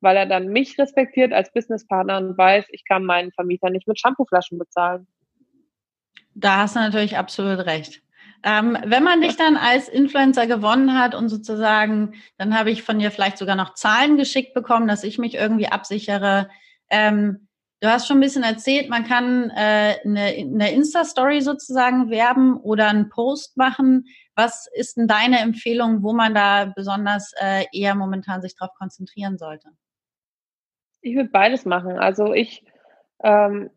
weil 0.00 0.16
er 0.16 0.26
dann 0.26 0.46
mich 0.46 0.78
respektiert 0.78 1.32
als 1.32 1.52
Businesspartner 1.52 2.16
und 2.18 2.38
weiß, 2.38 2.66
ich 2.70 2.84
kann 2.86 3.04
meinen 3.04 3.32
Vermieter 3.32 3.68
nicht 3.68 3.88
mit 3.88 3.98
Shampooflaschen 3.98 4.56
bezahlen. 4.56 5.06
Da 6.34 6.58
hast 6.58 6.76
du 6.76 6.80
natürlich 6.80 7.18
absolut 7.18 7.66
recht. 7.66 8.02
Ähm, 8.42 8.78
wenn 8.84 9.02
man 9.02 9.20
dich 9.20 9.36
dann 9.36 9.56
als 9.56 9.88
Influencer 9.88 10.46
gewonnen 10.46 10.98
hat 10.98 11.14
und 11.14 11.28
sozusagen, 11.28 12.14
dann 12.38 12.58
habe 12.58 12.70
ich 12.70 12.82
von 12.82 12.98
dir 12.98 13.10
vielleicht 13.10 13.38
sogar 13.38 13.56
noch 13.56 13.74
Zahlen 13.74 14.16
geschickt 14.16 14.54
bekommen, 14.54 14.88
dass 14.88 15.04
ich 15.04 15.18
mich 15.18 15.34
irgendwie 15.34 15.68
absichere. 15.68 16.48
Ähm, 16.88 17.48
du 17.80 17.88
hast 17.88 18.06
schon 18.06 18.18
ein 18.18 18.22
bisschen 18.22 18.42
erzählt, 18.42 18.88
man 18.88 19.04
kann 19.04 19.50
äh, 19.50 19.96
eine, 20.04 20.20
eine 20.20 20.72
Insta-Story 20.72 21.42
sozusagen 21.42 22.10
werben 22.10 22.56
oder 22.56 22.88
einen 22.88 23.10
Post 23.10 23.56
machen. 23.56 24.06
Was 24.34 24.66
ist 24.72 24.96
denn 24.96 25.06
deine 25.06 25.40
Empfehlung, 25.40 26.02
wo 26.02 26.12
man 26.12 26.34
da 26.34 26.64
besonders 26.64 27.32
äh, 27.40 27.66
eher 27.72 27.94
momentan 27.94 28.40
sich 28.40 28.56
darauf 28.56 28.74
konzentrieren 28.74 29.36
sollte? 29.36 29.68
Ich 31.02 31.14
würde 31.14 31.30
beides 31.30 31.66
machen. 31.66 31.98
Also 31.98 32.32
ich 32.32 32.64
ähm, 33.22 33.70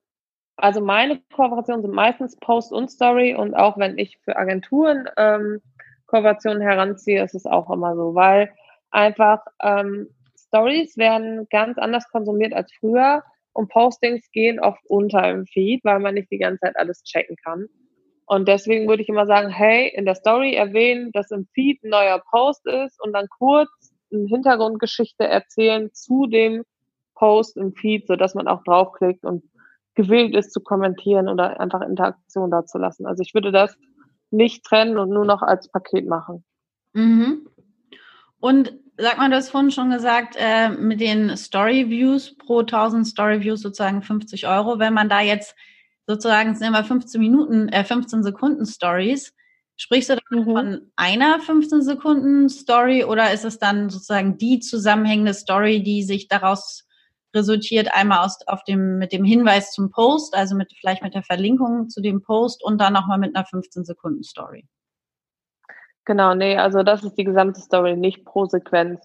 also 0.63 0.79
meine 0.79 1.19
Kooperationen 1.35 1.81
sind 1.81 1.93
meistens 1.93 2.37
Post 2.37 2.71
und 2.71 2.89
Story 2.89 3.35
und 3.35 3.53
auch 3.53 3.77
wenn 3.77 3.97
ich 3.97 4.17
für 4.23 4.37
Agenturen 4.37 5.09
ähm, 5.17 5.59
Kooperationen 6.05 6.61
heranziehe, 6.61 7.21
ist 7.21 7.35
es 7.35 7.45
auch 7.45 7.69
immer 7.69 7.97
so, 7.97 8.15
weil 8.15 8.49
einfach 8.89 9.43
ähm, 9.61 10.07
Stories 10.37 10.95
werden 10.95 11.47
ganz 11.49 11.77
anders 11.77 12.07
konsumiert 12.09 12.53
als 12.53 12.71
früher 12.79 13.23
und 13.51 13.67
Postings 13.67 14.31
gehen 14.31 14.61
oft 14.61 14.79
unter 14.85 15.29
im 15.29 15.45
Feed, 15.47 15.83
weil 15.83 15.99
man 15.99 16.13
nicht 16.13 16.31
die 16.31 16.37
ganze 16.37 16.61
Zeit 16.61 16.77
alles 16.77 17.03
checken 17.03 17.35
kann. 17.43 17.65
Und 18.25 18.47
deswegen 18.47 18.87
würde 18.87 19.03
ich 19.03 19.09
immer 19.09 19.25
sagen, 19.25 19.49
hey, 19.49 19.91
in 19.93 20.05
der 20.05 20.15
Story 20.15 20.55
erwähnen, 20.55 21.11
dass 21.11 21.29
im 21.31 21.45
Feed 21.53 21.83
ein 21.83 21.89
neuer 21.89 22.23
Post 22.31 22.65
ist 22.67 23.03
und 23.03 23.11
dann 23.11 23.27
kurz 23.37 23.69
eine 24.13 24.27
Hintergrundgeschichte 24.27 25.27
erzählen 25.27 25.89
zu 25.91 26.25
dem 26.25 26.63
Post 27.15 27.57
im 27.57 27.73
Feed, 27.73 28.07
sodass 28.07 28.33
man 28.33 28.47
auch 28.47 28.63
draufklickt 28.63 29.25
und 29.25 29.43
gewillt 29.95 30.35
ist 30.35 30.51
zu 30.51 30.61
kommentieren 30.61 31.29
oder 31.29 31.59
einfach 31.59 31.81
Interaktion 31.81 32.51
da 32.51 32.65
zu 32.65 32.77
lassen. 32.77 33.05
Also 33.05 33.21
ich 33.21 33.33
würde 33.33 33.51
das 33.51 33.77
nicht 34.31 34.63
trennen 34.63 34.97
und 34.97 35.09
nur 35.09 35.25
noch 35.25 35.41
als 35.41 35.69
Paket 35.69 36.07
machen. 36.07 36.43
Mhm. 36.93 37.47
Und 38.39 38.73
sag 38.97 39.17
mal, 39.17 39.29
du 39.29 39.35
hast 39.35 39.49
vorhin 39.49 39.71
schon 39.71 39.91
gesagt, 39.91 40.35
äh, 40.37 40.69
mit 40.69 40.99
den 40.99 41.35
Story 41.37 41.89
Views 41.89 42.35
pro 42.37 42.59
1000 42.59 43.07
Story 43.07 43.41
Views 43.41 43.61
sozusagen 43.61 44.01
50 44.01 44.47
Euro. 44.47 44.79
Wenn 44.79 44.93
man 44.93 45.09
da 45.09 45.21
jetzt 45.21 45.55
sozusagen, 46.07 46.51
es 46.51 46.59
sind 46.59 46.67
immer 46.67 46.83
15 46.83 47.21
Minuten, 47.21 47.69
äh, 47.69 47.83
15 47.83 48.23
Sekunden 48.23 48.65
Stories, 48.65 49.33
sprichst 49.75 50.09
du 50.09 50.15
dann 50.15 50.39
mhm. 50.39 50.45
von 50.45 50.91
einer 50.95 51.39
15 51.39 51.81
Sekunden 51.81 52.49
Story 52.49 53.03
oder 53.03 53.31
ist 53.33 53.45
es 53.45 53.59
dann 53.59 53.89
sozusagen 53.89 54.37
die 54.37 54.59
zusammenhängende 54.59 55.33
Story, 55.33 55.81
die 55.81 56.03
sich 56.03 56.27
daraus 56.27 56.85
resultiert 57.33 57.93
einmal 57.93 58.25
aus, 58.25 58.39
auf 58.47 58.63
dem, 58.63 58.97
mit 58.97 59.11
dem 59.11 59.23
Hinweis 59.23 59.71
zum 59.71 59.89
Post, 59.89 60.35
also 60.35 60.55
mit, 60.55 60.71
vielleicht 60.79 61.03
mit 61.03 61.13
der 61.13 61.23
Verlinkung 61.23 61.89
zu 61.89 62.01
dem 62.01 62.21
Post 62.21 62.63
und 62.63 62.79
dann 62.79 62.93
nochmal 62.93 63.17
mit 63.17 63.35
einer 63.35 63.45
15-Sekunden-Story. 63.45 64.65
Genau, 66.05 66.35
nee, 66.35 66.57
also 66.57 66.83
das 66.83 67.03
ist 67.03 67.15
die 67.15 67.23
gesamte 67.23 67.61
Story, 67.61 67.95
nicht 67.95 68.25
pro 68.25 68.45
Sequenz. 68.45 69.01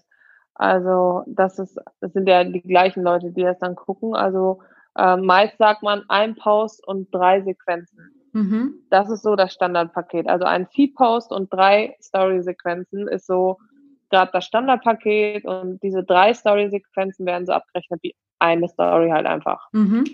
Also 0.53 1.23
das 1.27 1.57
ist, 1.57 1.79
das 2.01 2.11
sind 2.11 2.27
ja 2.27 2.43
die 2.43 2.61
gleichen 2.61 3.03
Leute, 3.03 3.31
die 3.31 3.43
das 3.43 3.57
dann 3.59 3.75
gucken. 3.75 4.13
Also 4.13 4.61
äh, 4.97 5.15
meist 5.15 5.57
sagt 5.57 5.83
man 5.83 6.03
ein 6.09 6.35
Post 6.35 6.85
und 6.85 7.07
drei 7.13 7.41
Sequenzen. 7.41 8.19
Mhm. 8.33 8.73
Das 8.89 9.09
ist 9.09 9.23
so 9.23 9.35
das 9.37 9.53
Standardpaket. 9.53 10.27
Also 10.27 10.45
ein 10.45 10.67
Feed-Post 10.67 11.31
und 11.31 11.51
drei 11.53 11.95
Story-Sequenzen 12.01 13.07
ist 13.07 13.25
so 13.25 13.57
gerade 14.09 14.31
das 14.33 14.45
Standardpaket 14.45 15.45
und 15.45 15.81
diese 15.83 16.03
drei 16.03 16.33
Story-Sequenzen 16.33 17.25
werden 17.25 17.45
so 17.45 17.53
abgerechnet 17.53 17.99
wie 18.03 18.15
eine 18.39 18.67
Story 18.67 19.09
halt 19.09 19.25
einfach. 19.25 19.67
Mhm. 19.71 20.05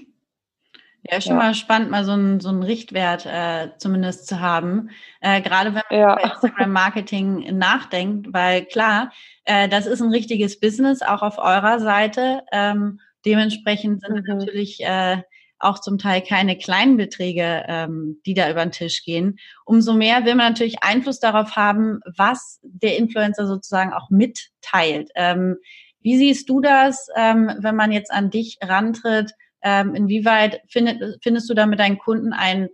Ja, 1.09 1.21
schon 1.21 1.33
ja. 1.33 1.43
mal 1.43 1.53
spannend, 1.53 1.91
mal 1.91 2.03
so 2.03 2.13
einen 2.13 2.39
so 2.39 2.49
Richtwert 2.49 3.27
äh, 3.27 3.69
zumindest 3.77 4.27
zu 4.27 4.39
haben. 4.39 4.89
Äh, 5.21 5.41
gerade 5.41 5.75
wenn 5.75 5.83
man 5.89 5.99
ja. 5.99 6.13
über 6.13 6.23
Instagram-Marketing 6.23 7.57
nachdenkt, 7.57 8.33
weil 8.33 8.65
klar, 8.65 9.11
äh, 9.43 9.69
das 9.69 9.85
ist 9.85 10.01
ein 10.01 10.09
richtiges 10.09 10.59
Business, 10.59 11.03
auch 11.03 11.21
auf 11.21 11.37
eurer 11.37 11.79
Seite. 11.79 12.41
Ähm, 12.51 12.99
dementsprechend 13.23 14.01
sind 14.01 14.15
mhm. 14.15 14.37
natürlich 14.37 14.83
äh, 14.83 15.21
auch 15.59 15.79
zum 15.79 15.97
Teil 15.97 16.21
keine 16.21 16.57
kleinen 16.57 16.97
Beträge, 16.97 17.63
ähm, 17.67 18.21
die 18.25 18.33
da 18.33 18.49
über 18.49 18.65
den 18.65 18.71
Tisch 18.71 19.03
gehen. 19.03 19.37
Umso 19.65 19.93
mehr 19.93 20.25
will 20.25 20.35
man 20.35 20.51
natürlich 20.51 20.83
Einfluss 20.83 21.19
darauf 21.19 21.55
haben, 21.55 21.99
was 22.17 22.59
der 22.63 22.97
Influencer 22.97 23.47
sozusagen 23.47 23.93
auch 23.93 24.09
mitteilt. 24.09 25.09
Ähm, 25.15 25.57
wie 26.01 26.17
siehst 26.17 26.49
du 26.49 26.61
das, 26.61 27.07
ähm, 27.15 27.51
wenn 27.59 27.75
man 27.75 27.91
jetzt 27.91 28.11
an 28.11 28.29
dich 28.29 28.57
rantritt? 28.61 29.31
Ähm, 29.63 29.95
inwieweit 29.95 30.61
findet, 30.67 31.17
findest 31.23 31.49
du 31.49 31.55
da 31.55 31.65
mit 31.65 31.79
deinen 31.79 31.97
Kunden 31.97 32.33
einen 32.33 32.69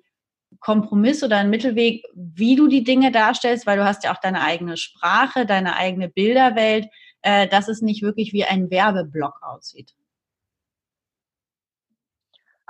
Kompromiss 0.59 1.23
oder 1.23 1.37
einen 1.37 1.49
Mittelweg, 1.49 2.03
wie 2.13 2.55
du 2.55 2.67
die 2.67 2.83
Dinge 2.83 3.11
darstellst, 3.11 3.65
weil 3.65 3.77
du 3.77 3.85
hast 3.85 4.03
ja 4.03 4.13
auch 4.13 4.19
deine 4.19 4.41
eigene 4.41 4.75
Sprache, 4.75 5.45
deine 5.45 5.77
eigene 5.77 6.09
Bilderwelt, 6.09 6.87
äh, 7.21 7.47
dass 7.47 7.69
es 7.69 7.81
nicht 7.81 8.01
wirklich 8.01 8.33
wie 8.33 8.43
ein 8.43 8.69
Werbeblock 8.69 9.39
aussieht? 9.41 9.93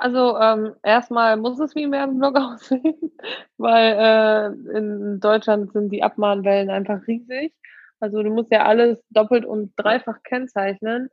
Also 0.02 0.36
ähm, 0.40 0.74
erstmal 0.82 1.38
muss 1.38 1.60
es 1.60 1.76
wie 1.76 1.84
ein 1.84 1.92
Werbeblock 1.92 2.36
aussehen, 2.40 3.12
weil 3.58 3.96
äh, 4.00 4.78
in 4.78 5.20
Deutschland 5.20 5.72
sind 5.74 5.92
die 5.92 6.02
Abmahnwellen 6.02 6.72
einfach 6.72 7.06
riesig. 7.06 7.54
Also 8.00 8.24
du 8.24 8.32
musst 8.32 8.52
ja 8.52 8.66
alles 8.66 8.98
doppelt 9.12 9.46
und 9.46 9.74
dreifach 9.78 10.24
kennzeichnen. 10.24 11.10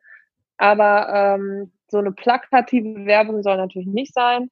Aber 0.56 1.36
ähm, 1.38 1.70
so 1.88 1.98
eine 1.98 2.12
plakative 2.12 3.04
Werbung 3.04 3.42
soll 3.42 3.58
natürlich 3.58 3.88
nicht 3.88 4.14
sein. 4.14 4.50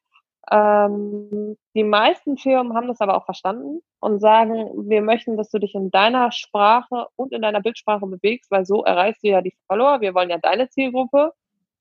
Ähm, 0.51 1.57
die 1.75 1.85
meisten 1.85 2.37
Firmen 2.37 2.75
haben 2.77 2.89
das 2.89 3.01
aber 3.01 3.17
auch 3.17 3.25
verstanden 3.25 3.81
und 4.01 4.21
sagen, 4.21 4.87
wir 4.87 5.01
möchten, 5.01 5.39
dass 5.39 5.49
du 5.49 5.59
dich 5.59 5.75
in 5.75 5.91
deiner 5.91 6.31
Sprache 6.31 7.07
und 7.17 7.33
in 7.33 7.41
deiner 7.41 7.63
Bildsprache 7.63 8.07
bewegst, 8.07 8.51
weil 8.51 8.67
so 8.67 8.85
erreichst 8.85 9.25
du 9.25 9.29
ja 9.29 9.41
die 9.41 9.57
Follower. 9.67 10.03
Wir 10.03 10.15
wollen 10.15 10.29
ja 10.29 10.37
deine 10.37 10.69
Zielgruppe 10.69 11.33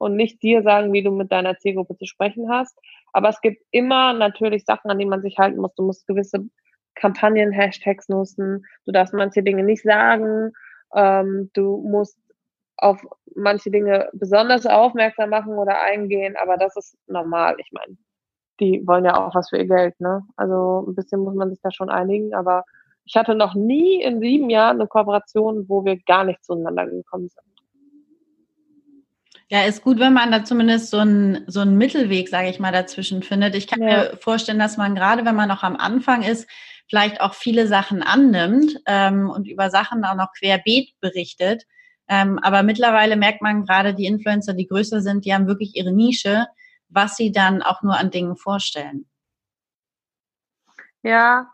und 0.05 0.15
nicht 0.15 0.43
dir 0.43 0.61
sagen, 0.61 0.93
wie 0.93 1.01
du 1.01 1.09
mit 1.09 1.31
deiner 1.31 1.57
Zielgruppe 1.57 1.97
zu 1.97 2.05
sprechen 2.05 2.47
hast. 2.47 2.77
Aber 3.11 3.29
es 3.29 3.41
gibt 3.41 3.63
immer 3.71 4.13
natürlich 4.13 4.63
Sachen, 4.63 4.91
an 4.91 4.99
die 4.99 5.05
man 5.07 5.23
sich 5.23 5.39
halten 5.39 5.59
muss. 5.59 5.73
Du 5.73 5.83
musst 5.83 6.05
gewisse 6.05 6.47
Kampagnen, 6.93 7.51
Hashtags 7.51 8.07
nutzen. 8.07 8.63
Du 8.85 8.91
darfst 8.91 9.15
manche 9.15 9.41
Dinge 9.41 9.63
nicht 9.63 9.81
sagen. 9.81 10.51
Ähm, 10.93 11.49
du 11.53 11.77
musst 11.77 12.19
auf 12.77 13.03
manche 13.35 13.71
Dinge 13.71 14.09
besonders 14.13 14.67
aufmerksam 14.67 15.31
machen 15.31 15.53
oder 15.53 15.81
eingehen. 15.81 16.35
Aber 16.39 16.57
das 16.57 16.75
ist 16.77 16.95
normal. 17.07 17.55
Ich 17.57 17.71
meine, 17.71 17.97
die 18.59 18.85
wollen 18.85 19.05
ja 19.05 19.17
auch 19.17 19.33
was 19.33 19.49
für 19.49 19.57
ihr 19.57 19.67
Geld. 19.67 19.99
Ne? 19.99 20.21
Also 20.35 20.85
ein 20.87 20.93
bisschen 20.93 21.21
muss 21.21 21.33
man 21.33 21.49
sich 21.49 21.61
da 21.63 21.71
schon 21.71 21.89
einigen. 21.89 22.35
Aber 22.35 22.63
ich 23.05 23.15
hatte 23.15 23.33
noch 23.33 23.55
nie 23.55 24.03
in 24.03 24.19
sieben 24.19 24.51
Jahren 24.51 24.79
eine 24.79 24.87
Kooperation, 24.87 25.67
wo 25.67 25.83
wir 25.83 25.97
gar 26.05 26.25
nicht 26.25 26.45
zueinander 26.45 26.85
gekommen 26.85 27.27
sind. 27.27 27.54
Ja, 29.49 29.63
ist 29.63 29.83
gut, 29.83 29.99
wenn 29.99 30.13
man 30.13 30.31
da 30.31 30.43
zumindest 30.43 30.89
so 30.89 30.97
einen, 30.97 31.43
so 31.47 31.59
einen 31.59 31.77
Mittelweg, 31.77 32.29
sage 32.29 32.49
ich 32.49 32.59
mal, 32.59 32.71
dazwischen 32.71 33.21
findet. 33.21 33.53
Ich 33.53 33.67
kann 33.67 33.81
ja. 33.81 33.87
mir 33.87 34.17
vorstellen, 34.17 34.57
dass 34.57 34.77
man 34.77 34.95
gerade, 34.95 35.23
wenn 35.23 35.35
man 35.35 35.49
noch 35.49 35.61
am 35.61 35.75
Anfang 35.75 36.23
ist, 36.23 36.49
vielleicht 36.87 37.21
auch 37.21 37.35
viele 37.35 37.67
Sachen 37.67 38.01
annimmt 38.01 38.75
ähm, 38.87 39.29
und 39.29 39.47
über 39.47 39.69
Sachen 39.69 40.03
auch 40.03 40.15
noch 40.15 40.33
querbeet 40.37 40.99
berichtet. 40.99 41.63
Ähm, 42.07 42.39
aber 42.41 42.63
mittlerweile 42.63 43.15
merkt 43.15 43.41
man 43.41 43.65
gerade, 43.65 43.93
die 43.93 44.05
Influencer, 44.05 44.53
die 44.53 44.67
größer 44.67 45.01
sind, 45.01 45.25
die 45.25 45.33
haben 45.33 45.47
wirklich 45.47 45.75
ihre 45.75 45.91
Nische, 45.91 46.47
was 46.89 47.15
sie 47.15 47.31
dann 47.31 47.61
auch 47.61 47.81
nur 47.83 47.97
an 47.97 48.11
Dingen 48.11 48.37
vorstellen. 48.37 49.05
Ja, 51.03 51.51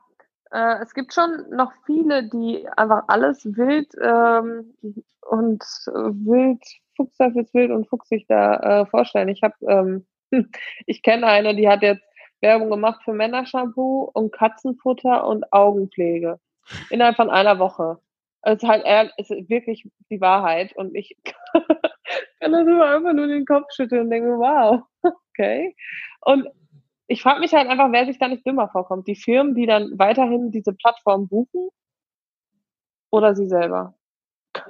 äh, 0.51 0.81
es 0.81 0.93
gibt 0.93 1.13
schon 1.13 1.49
noch 1.49 1.73
viele, 1.85 2.29
die 2.29 2.67
einfach 2.77 3.03
alles 3.07 3.43
wild 3.45 3.93
ähm, 4.01 4.73
und 5.21 5.63
äh, 5.87 5.91
wild 5.91 6.63
Fuchsteufelswild 7.01 7.71
und 7.71 7.87
Fuchs 7.87 8.09
sich 8.09 8.25
da 8.27 8.81
äh, 8.81 8.85
vorstellen. 8.85 9.29
Ich 9.29 9.41
habe, 9.43 9.55
ähm, 9.67 10.05
ich 10.85 11.01
kenne 11.01 11.27
eine, 11.27 11.55
die 11.55 11.67
hat 11.67 11.81
jetzt 11.81 12.03
Werbung 12.41 12.69
gemacht 12.69 13.01
für 13.03 13.13
Männershampoo 13.13 14.09
und 14.13 14.31
Katzenfutter 14.31 15.25
und 15.27 15.51
Augenpflege 15.51 16.39
innerhalb 16.89 17.15
von 17.15 17.29
einer 17.29 17.59
Woche. 17.59 17.99
Es 18.43 18.63
ist 18.63 18.67
halt 18.67 18.83
eher, 18.85 19.11
ist 19.17 19.29
wirklich 19.29 19.87
die 20.09 20.21
Wahrheit 20.21 20.75
und 20.75 20.95
ich 20.95 21.15
kann 21.53 22.51
das 22.51 22.67
immer 22.67 22.85
einfach 22.85 23.13
nur 23.13 23.27
den 23.27 23.45
Kopf 23.45 23.67
schütteln 23.75 24.03
und 24.03 24.09
denke, 24.09 24.29
wow, 24.29 24.81
okay. 25.31 25.75
Und 26.21 26.47
ich 27.07 27.21
frage 27.21 27.39
mich 27.39 27.53
halt 27.53 27.67
einfach, 27.67 27.91
wer 27.91 28.05
sich 28.05 28.17
da 28.17 28.27
nicht 28.27 28.45
dümmer 28.47 28.69
vorkommt. 28.69 29.07
Die 29.07 29.15
Firmen, 29.15 29.53
die 29.53 29.65
dann 29.65 29.91
weiterhin 29.99 30.49
diese 30.51 30.73
Plattform 30.73 31.27
buchen 31.27 31.69
oder 33.11 33.35
sie 33.35 33.47
selber. 33.47 33.93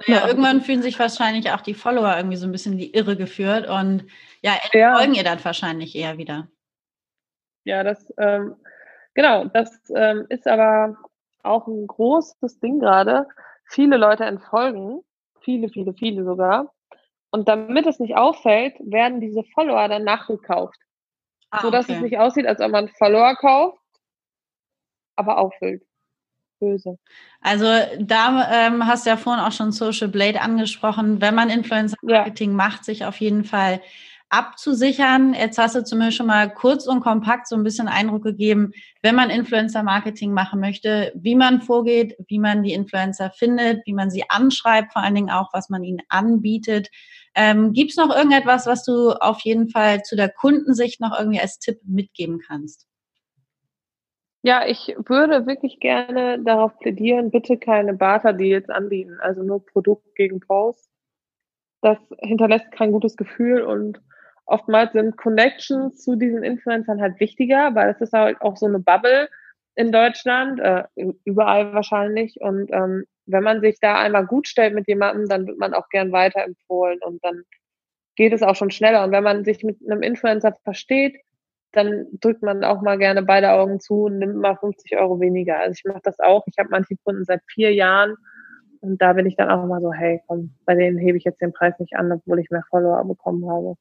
Ja, 0.06 0.28
irgendwann 0.28 0.62
fühlen 0.62 0.82
sich 0.82 0.98
wahrscheinlich 1.00 1.52
auch 1.52 1.62
die 1.62 1.74
Follower 1.74 2.16
irgendwie 2.16 2.38
so 2.38 2.48
ein 2.48 2.52
bisschen 2.52 2.74
in 2.74 2.78
die 2.80 2.94
Irre 2.94 3.16
geführt 3.16 3.68
und 3.68 4.06
ja, 4.42 4.54
ja. 4.74 4.98
folgen 4.98 5.16
ihr 5.16 5.24
dann 5.24 5.44
wahrscheinlich 5.44 5.96
eher 5.96 6.18
wieder. 6.18 6.48
Ja, 7.64 7.84
das, 7.84 8.12
ähm, 8.18 8.56
genau, 9.14 9.46
das 9.46 9.72
ähm, 9.96 10.26
ist 10.30 10.48
aber 10.48 10.98
auch 11.44 11.68
ein 11.68 11.88
großes 11.88 12.60
Ding 12.60 12.80
gerade. 12.80 13.28
Viele 13.66 13.98
Leute 13.98 14.26
entfolgen, 14.26 15.02
viele, 15.42 15.70
viele, 15.70 15.94
viele 15.94 16.24
sogar. 16.24 16.74
Und 17.32 17.48
damit 17.48 17.86
es 17.88 18.00
nicht 18.00 18.18
auffällt, 18.18 18.76
werden 18.80 19.22
diese 19.22 19.44
Follower 19.54 19.88
dann 19.88 20.04
nachgekauft. 20.04 20.78
Ah, 21.50 21.62
sodass 21.62 21.86
okay. 21.86 21.96
es 21.96 22.02
nicht 22.02 22.18
aussieht, 22.18 22.48
als 22.48 22.62
ob 22.62 22.72
man 22.72 22.90
Follower 22.90 23.36
kauft, 23.36 23.80
aber 25.16 25.38
auffüllt. 25.38 25.84
Böse. 26.62 26.98
Also 27.42 27.66
da 28.00 28.50
ähm, 28.52 28.88
hast 28.88 29.06
du 29.06 29.10
ja 29.10 29.18
vorhin 29.18 29.44
auch 29.44 29.52
schon 29.52 29.72
Social 29.72 30.08
Blade 30.08 30.40
angesprochen. 30.40 31.20
Wenn 31.20 31.36
man 31.36 31.50
Influencer 31.50 31.98
Marketing 32.02 32.52
ja. 32.52 32.56
macht, 32.56 32.86
sich 32.86 33.04
auf 33.04 33.18
jeden 33.18 33.44
Fall 33.44 33.82
abzusichern. 34.32 35.34
Jetzt 35.34 35.58
hast 35.58 35.76
du 35.76 35.84
zumindest 35.84 36.18
schon 36.18 36.28
mal 36.28 36.52
kurz 36.52 36.88
und 36.88 37.02
kompakt 37.02 37.48
so 37.48 37.56
ein 37.56 37.64
bisschen 37.64 37.90
Eindruck 37.90 38.24
gegeben, 38.24 38.72
wenn 39.02 39.14
man 39.14 39.30
Influencer-Marketing 39.30 40.32
machen 40.32 40.62
möchte, 40.62 41.12
wie 41.16 41.36
man 41.36 41.62
vorgeht, 41.62 42.16
wie 42.28 42.40
man 42.40 42.64
die 42.64 42.72
Influencer 42.72 43.30
findet, 43.32 43.86
wie 43.86 43.94
man 43.94 44.10
sie 44.10 44.24
anschreibt, 44.30 44.94
vor 44.94 45.02
allen 45.02 45.16
Dingen 45.16 45.30
auch, 45.30 45.50
was 45.52 45.70
man 45.70 45.84
ihnen 45.84 46.02
anbietet. 46.08 46.88
Ähm, 47.36 47.74
Gibt 47.74 47.92
es 47.92 47.98
noch 47.98 48.10
irgendetwas, 48.10 48.66
was 48.66 48.86
du 48.86 49.12
auf 49.12 49.42
jeden 49.42 49.70
Fall 49.70 50.02
zu 50.04 50.16
der 50.16 50.30
Kundensicht 50.30 51.02
noch 51.02 51.18
irgendwie 51.18 51.42
als 51.42 51.60
Tipp 51.60 51.80
mitgeben 51.84 52.40
kannst? 52.40 52.88
Ja, 54.44 54.66
ich 54.66 54.96
würde 55.06 55.46
wirklich 55.46 55.80
gerne 55.80 56.40
darauf 56.44 56.78
plädieren, 56.80 57.30
bitte 57.30 57.58
keine 57.58 57.94
Barter-Deals 57.94 58.70
anbieten, 58.70 59.18
also 59.20 59.44
nur 59.44 59.64
Produkt 59.64 60.16
gegen 60.16 60.40
Post. 60.40 60.90
Das 61.82 62.00
hinterlässt 62.20 62.72
kein 62.72 62.92
gutes 62.92 63.18
Gefühl 63.18 63.62
und 63.64 64.02
oftmals 64.46 64.94
sind 64.94 65.18
Connections 65.18 66.04
zu 66.04 66.16
diesen 66.16 66.44
Influencern 66.44 67.02
halt 67.02 67.20
wichtiger, 67.20 67.76
weil 67.76 67.92
es 67.92 68.02
ist 68.02 68.14
halt 68.14 68.42
auch 68.42 68.58
so 68.58 68.68
eine 68.68 68.80
Bubble 68.80 69.30
in 69.76 69.92
Deutschland, 69.92 70.60
äh, 70.60 70.84
überall 71.26 71.74
wahrscheinlich. 71.74 72.40
Und 72.42 72.72
ähm, 72.74 73.06
wenn 73.28 73.44
man 73.44 73.62
sich 73.62 73.80
da 73.80 74.00
einmal 74.00 74.26
gut 74.26 74.48
stellt 74.48 74.74
mit 74.76 74.88
jemandem, 74.88 75.28
dann 75.30 75.48
wird 75.48 75.60
man 75.60 75.74
auch 75.74 75.90
gern 75.90 76.12
weiterempfohlen 76.12 77.00
und 77.04 77.24
dann 77.24 77.44
geht 78.16 78.34
es 78.34 78.44
auch 78.44 78.56
schon 78.56 78.72
schneller. 78.72 79.04
Und 79.04 79.12
wenn 79.12 79.24
man 79.24 79.46
sich 79.46 79.64
mit 79.64 79.78
einem 79.90 80.04
Influencer 80.04 80.56
versteht, 80.64 81.18
dann 81.72 82.08
drückt 82.20 82.44
man 82.44 82.64
auch 82.64 82.82
mal 82.82 82.98
gerne 82.98 83.24
beide 83.24 83.52
Augen 83.52 83.80
zu 83.80 84.04
und 84.04 84.20
nimmt 84.20 84.36
mal 84.36 84.56
50 84.58 84.98
Euro 84.98 85.20
weniger. 85.20 85.60
Also 85.60 85.74
ich 85.74 85.86
mache 85.86 86.02
das 86.04 86.20
auch. 86.20 86.44
Ich 86.48 86.58
habe 86.58 86.70
manche 86.72 86.96
Kunden 87.04 87.26
seit 87.26 87.42
vier 87.48 87.74
Jahren 87.74 88.16
und 88.82 89.02
da 89.02 89.14
bin 89.14 89.26
ich 89.26 89.36
dann 89.36 89.50
auch 89.50 89.66
mal 89.66 89.82
so, 89.82 89.94
hey, 89.94 90.22
komm, 90.28 90.56
bei 90.66 90.76
denen 90.76 90.98
hebe 90.98 91.18
ich 91.18 91.24
jetzt 91.24 91.42
den 91.42 91.54
Preis 91.54 91.78
nicht 91.80 91.96
an, 91.96 92.12
obwohl 92.12 92.40
ich 92.40 92.50
mehr 92.50 92.64
Follower 92.70 93.04
bekommen 93.06 93.50
habe. 93.50 93.76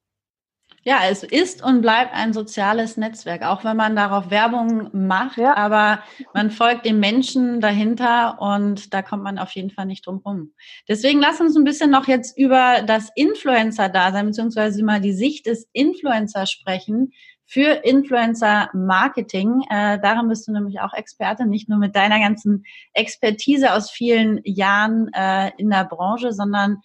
Ja, 0.83 1.01
es 1.11 1.23
ist 1.25 1.63
und 1.63 1.83
bleibt 1.83 2.15
ein 2.15 2.33
soziales 2.33 2.97
Netzwerk, 2.97 3.43
auch 3.43 3.65
wenn 3.65 3.77
man 3.77 3.97
darauf 3.97 4.31
Werbung 4.31 4.89
macht, 4.93 5.37
ja. 5.37 5.55
aber 5.55 6.03
man 6.33 6.51
folgt 6.51 6.87
den 6.87 7.01
Menschen 7.01 7.61
dahinter 7.61 8.41
und 8.41 8.95
da 8.95 9.03
kommt 9.03 9.23
man 9.23 9.39
auf 9.39 9.51
jeden 9.51 9.71
Fall 9.71 9.85
nicht 9.85 10.07
drum 10.07 10.23
rum. 10.25 10.55
Deswegen 10.89 11.21
lass 11.21 11.41
uns 11.41 11.55
ein 11.55 11.65
bisschen 11.65 11.91
noch 11.91 12.09
jetzt 12.09 12.39
über 12.39 12.83
das 12.87 13.11
Influencer-Dasein 13.15 14.27
beziehungsweise 14.27 14.83
mal 14.83 15.03
die 15.03 15.13
Sicht 15.13 15.47
des 15.47 15.69
Influencers 15.73 16.51
sprechen 16.51 17.13
für 17.51 17.85
Influencer-Marketing. 17.85 19.65
Äh, 19.69 19.99
darin 20.01 20.29
bist 20.29 20.47
du 20.47 20.53
nämlich 20.53 20.81
auch 20.81 20.95
Experte, 20.95 21.47
nicht 21.47 21.69
nur 21.69 21.79
mit 21.79 21.97
deiner 21.97 22.21
ganzen 22.21 22.65
Expertise 22.93 23.73
aus 23.75 23.91
vielen 23.91 24.41
Jahren 24.45 25.11
äh, 25.13 25.51
in 25.59 25.69
der 25.69 25.85
Branche, 25.85 26.33
sondern 26.33 26.81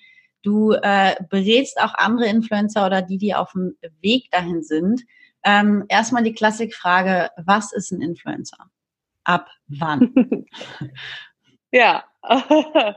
Du 0.46 0.74
äh, 0.74 1.16
berätst 1.32 1.82
auch 1.82 1.96
andere 1.96 2.28
Influencer 2.28 2.86
oder 2.86 3.02
die, 3.02 3.18
die 3.18 3.34
auf 3.34 3.54
dem 3.54 3.76
Weg 4.02 4.30
dahin 4.30 4.62
sind. 4.62 5.02
Ähm, 5.44 5.86
erstmal 5.90 6.22
die 6.22 6.36
Klassikfrage, 6.36 7.32
was 7.44 7.74
ist 7.74 7.92
ein 7.92 8.00
Influencer? 8.00 8.70
Ab 9.24 9.50
wann? 9.68 10.14
ja, 11.72 12.04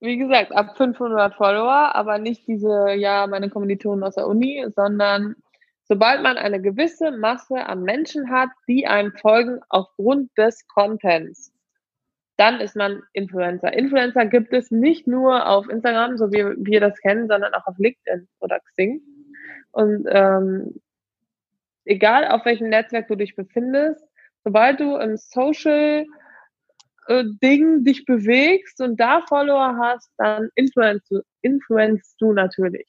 wie 0.00 0.18
gesagt, 0.18 0.52
ab 0.54 0.76
500 0.76 1.34
Follower, 1.36 1.94
aber 1.94 2.18
nicht 2.18 2.46
diese, 2.46 2.92
ja, 2.92 3.26
meine 3.26 3.48
Kommilitonen 3.48 4.04
aus 4.04 4.16
der 4.16 4.26
Uni, 4.26 4.66
sondern 4.76 5.36
sobald 5.90 6.22
man 6.22 6.38
eine 6.38 6.62
gewisse 6.62 7.10
Masse 7.10 7.66
an 7.66 7.82
Menschen 7.82 8.30
hat, 8.30 8.48
die 8.66 8.86
einem 8.86 9.12
folgen 9.12 9.60
aufgrund 9.68 10.30
des 10.38 10.66
Contents 10.68 11.52
dann 12.40 12.58
ist 12.58 12.74
man 12.74 13.02
Influencer. 13.12 13.70
Influencer 13.74 14.24
gibt 14.24 14.54
es 14.54 14.70
nicht 14.70 15.06
nur 15.06 15.46
auf 15.46 15.68
Instagram, 15.68 16.16
so 16.16 16.32
wie 16.32 16.42
wir 16.64 16.80
das 16.80 16.98
kennen, 17.00 17.28
sondern 17.28 17.52
auch 17.52 17.66
auf 17.66 17.76
LinkedIn 17.76 18.26
oder 18.38 18.60
Xing. 18.60 19.02
Und 19.72 20.06
ähm, 20.08 20.80
egal 21.84 22.28
auf 22.28 22.46
welchem 22.46 22.70
Netzwerk 22.70 23.08
du 23.08 23.16
dich 23.16 23.36
befindest, 23.36 24.02
sobald 24.42 24.80
du 24.80 24.96
im 24.96 25.18
Social 25.18 26.06
äh, 27.08 27.24
Ding 27.42 27.84
dich 27.84 28.06
bewegst 28.06 28.80
und 28.80 28.98
da 28.98 29.20
Follower 29.28 29.76
hast, 29.76 30.10
dann 30.16 30.48
influenzt 30.54 31.10
du, 31.10 31.20
influenzt 31.42 32.16
du 32.22 32.32
natürlich. 32.32 32.88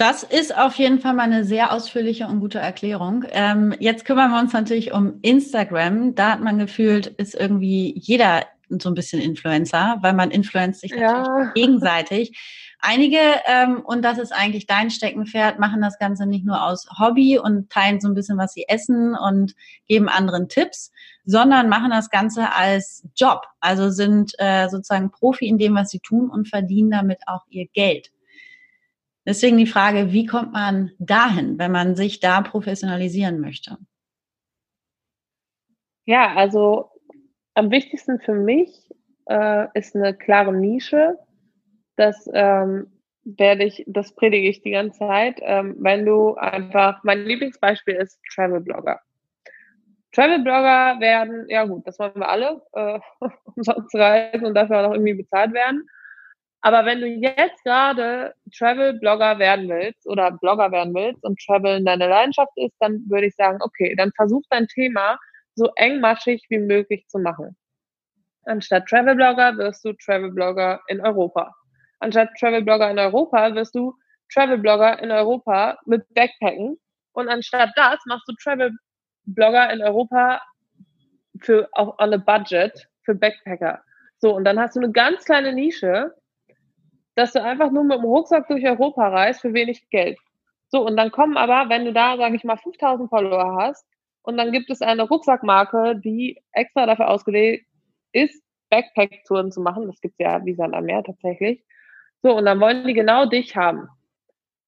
Das 0.00 0.22
ist 0.22 0.56
auf 0.56 0.76
jeden 0.76 0.98
Fall 0.98 1.12
mal 1.12 1.24
eine 1.24 1.44
sehr 1.44 1.74
ausführliche 1.74 2.26
und 2.26 2.40
gute 2.40 2.58
Erklärung. 2.58 3.26
Ähm, 3.32 3.74
jetzt 3.80 4.06
kümmern 4.06 4.30
wir 4.30 4.40
uns 4.40 4.54
natürlich 4.54 4.94
um 4.94 5.18
Instagram. 5.20 6.14
Da 6.14 6.30
hat 6.32 6.40
man 6.40 6.58
gefühlt, 6.58 7.08
ist 7.08 7.34
irgendwie 7.34 7.92
jeder 7.98 8.46
so 8.70 8.88
ein 8.88 8.94
bisschen 8.94 9.20
Influencer, 9.20 9.98
weil 10.00 10.14
man 10.14 10.30
influenzt 10.30 10.80
sich 10.80 10.92
natürlich 10.92 11.26
ja. 11.26 11.52
gegenseitig. 11.54 12.32
Einige, 12.78 13.18
ähm, 13.44 13.82
und 13.84 14.00
das 14.00 14.16
ist 14.16 14.32
eigentlich 14.32 14.66
dein 14.66 14.90
Steckenpferd, 14.90 15.58
machen 15.58 15.82
das 15.82 15.98
Ganze 15.98 16.24
nicht 16.24 16.46
nur 16.46 16.64
aus 16.64 16.88
Hobby 16.98 17.38
und 17.38 17.68
teilen 17.68 18.00
so 18.00 18.08
ein 18.08 18.14
bisschen, 18.14 18.38
was 18.38 18.54
sie 18.54 18.64
essen 18.68 19.14
und 19.14 19.54
geben 19.86 20.08
anderen 20.08 20.48
Tipps, 20.48 20.92
sondern 21.26 21.68
machen 21.68 21.90
das 21.90 22.08
Ganze 22.08 22.54
als 22.54 23.06
Job. 23.14 23.42
Also 23.60 23.90
sind 23.90 24.32
äh, 24.38 24.66
sozusagen 24.70 25.10
Profi 25.10 25.46
in 25.46 25.58
dem, 25.58 25.74
was 25.74 25.90
sie 25.90 26.00
tun 26.00 26.30
und 26.30 26.48
verdienen 26.48 26.90
damit 26.90 27.18
auch 27.26 27.44
ihr 27.50 27.66
Geld. 27.74 28.10
Deswegen 29.26 29.58
die 29.58 29.66
Frage, 29.66 30.12
wie 30.12 30.26
kommt 30.26 30.52
man 30.52 30.92
dahin, 30.98 31.58
wenn 31.58 31.72
man 31.72 31.94
sich 31.94 32.20
da 32.20 32.40
professionalisieren 32.40 33.40
möchte? 33.40 33.76
Ja, 36.06 36.34
also 36.34 36.90
am 37.54 37.70
wichtigsten 37.70 38.18
für 38.20 38.34
mich 38.34 38.90
äh, 39.26 39.66
ist 39.74 39.94
eine 39.94 40.14
klare 40.14 40.52
Nische. 40.52 41.18
Das 41.96 42.28
ähm, 42.32 42.90
werde 43.24 43.64
ich, 43.64 43.84
das 43.86 44.14
predige 44.14 44.48
ich 44.48 44.62
die 44.62 44.70
ganze 44.70 45.00
Zeit. 45.00 45.38
Ähm, 45.42 45.76
wenn 45.78 46.06
du 46.06 46.34
einfach, 46.34 47.04
mein 47.04 47.24
Lieblingsbeispiel 47.24 47.94
ist 47.94 48.18
Travel 48.34 48.60
Blogger. 48.60 49.00
Travel 50.12 50.40
Blogger 50.40 50.98
werden, 50.98 51.46
ja 51.48 51.64
gut, 51.66 51.86
das 51.86 51.98
wollen 51.98 52.16
wir 52.16 52.28
alle, 52.28 52.62
äh, 52.72 52.98
umsonst 53.54 53.94
reisen 53.94 54.46
und 54.46 54.54
dafür 54.54 54.78
auch 54.80 54.88
noch 54.88 54.94
irgendwie 54.94 55.14
bezahlt 55.14 55.52
werden. 55.52 55.86
Aber 56.62 56.84
wenn 56.84 57.00
du 57.00 57.06
jetzt 57.06 57.64
gerade 57.64 58.34
Travel-Blogger 58.56 59.38
werden 59.38 59.68
willst 59.68 60.06
oder 60.06 60.30
Blogger 60.30 60.70
werden 60.70 60.94
willst 60.94 61.24
und 61.24 61.40
Travel 61.40 61.82
deine 61.82 62.08
Leidenschaft 62.08 62.52
ist, 62.56 62.74
dann 62.80 63.02
würde 63.08 63.26
ich 63.26 63.34
sagen, 63.34 63.58
okay, 63.62 63.94
dann 63.96 64.12
versuch 64.14 64.42
dein 64.50 64.66
Thema 64.66 65.18
so 65.54 65.70
engmaschig 65.76 66.44
wie 66.50 66.58
möglich 66.58 67.06
zu 67.08 67.18
machen. 67.18 67.56
Anstatt 68.44 68.86
Travel-Blogger 68.86 69.56
wirst 69.56 69.84
du 69.84 69.92
Travel-Blogger 69.94 70.80
in 70.88 71.00
Europa. 71.00 71.54
Anstatt 72.00 72.30
Travel-Blogger 72.38 72.90
in 72.90 72.98
Europa 72.98 73.54
wirst 73.54 73.74
du 73.74 73.94
Travel-Blogger 74.32 75.02
in 75.02 75.10
Europa 75.10 75.78
mit 75.86 76.02
Backpacken. 76.14 76.78
Und 77.12 77.28
anstatt 77.28 77.70
das 77.76 77.98
machst 78.06 78.28
du 78.28 78.34
Travel-Blogger 78.42 79.72
in 79.72 79.82
Europa 79.82 80.40
für 81.40 81.68
auch 81.72 81.98
on 81.98 82.14
a 82.14 82.16
budget 82.16 82.88
für 83.04 83.14
Backpacker. 83.14 83.82
So, 84.18 84.34
und 84.34 84.44
dann 84.44 84.60
hast 84.60 84.76
du 84.76 84.80
eine 84.80 84.92
ganz 84.92 85.24
kleine 85.24 85.52
Nische, 85.52 86.14
dass 87.20 87.32
du 87.32 87.42
einfach 87.42 87.70
nur 87.70 87.84
mit 87.84 87.98
dem 87.98 88.04
Rucksack 88.04 88.48
durch 88.48 88.64
Europa 88.64 89.08
reist 89.08 89.42
für 89.42 89.52
wenig 89.52 89.88
Geld. 89.90 90.18
So, 90.68 90.86
und 90.86 90.96
dann 90.96 91.10
kommen 91.10 91.36
aber, 91.36 91.68
wenn 91.68 91.84
du 91.84 91.92
da, 91.92 92.16
sage 92.16 92.36
ich 92.36 92.44
mal, 92.44 92.56
5000 92.56 93.10
Follower 93.10 93.56
hast, 93.60 93.86
und 94.22 94.36
dann 94.36 94.52
gibt 94.52 94.70
es 94.70 94.82
eine 94.82 95.02
Rucksackmarke, 95.02 95.96
die 95.96 96.40
extra 96.52 96.86
dafür 96.86 97.08
ausgelegt 97.08 97.66
ist, 98.12 98.42
Backpack-Touren 98.70 99.50
zu 99.50 99.60
machen. 99.60 99.86
Das 99.86 100.00
gibt's 100.00 100.18
ja 100.18 100.44
wie 100.44 100.54
Sand 100.54 100.74
am 100.74 100.84
Meer 100.84 101.02
tatsächlich. 101.02 101.64
So, 102.22 102.36
und 102.36 102.44
dann 102.44 102.60
wollen 102.60 102.86
die 102.86 102.94
genau 102.94 103.26
dich 103.26 103.56
haben. 103.56 103.88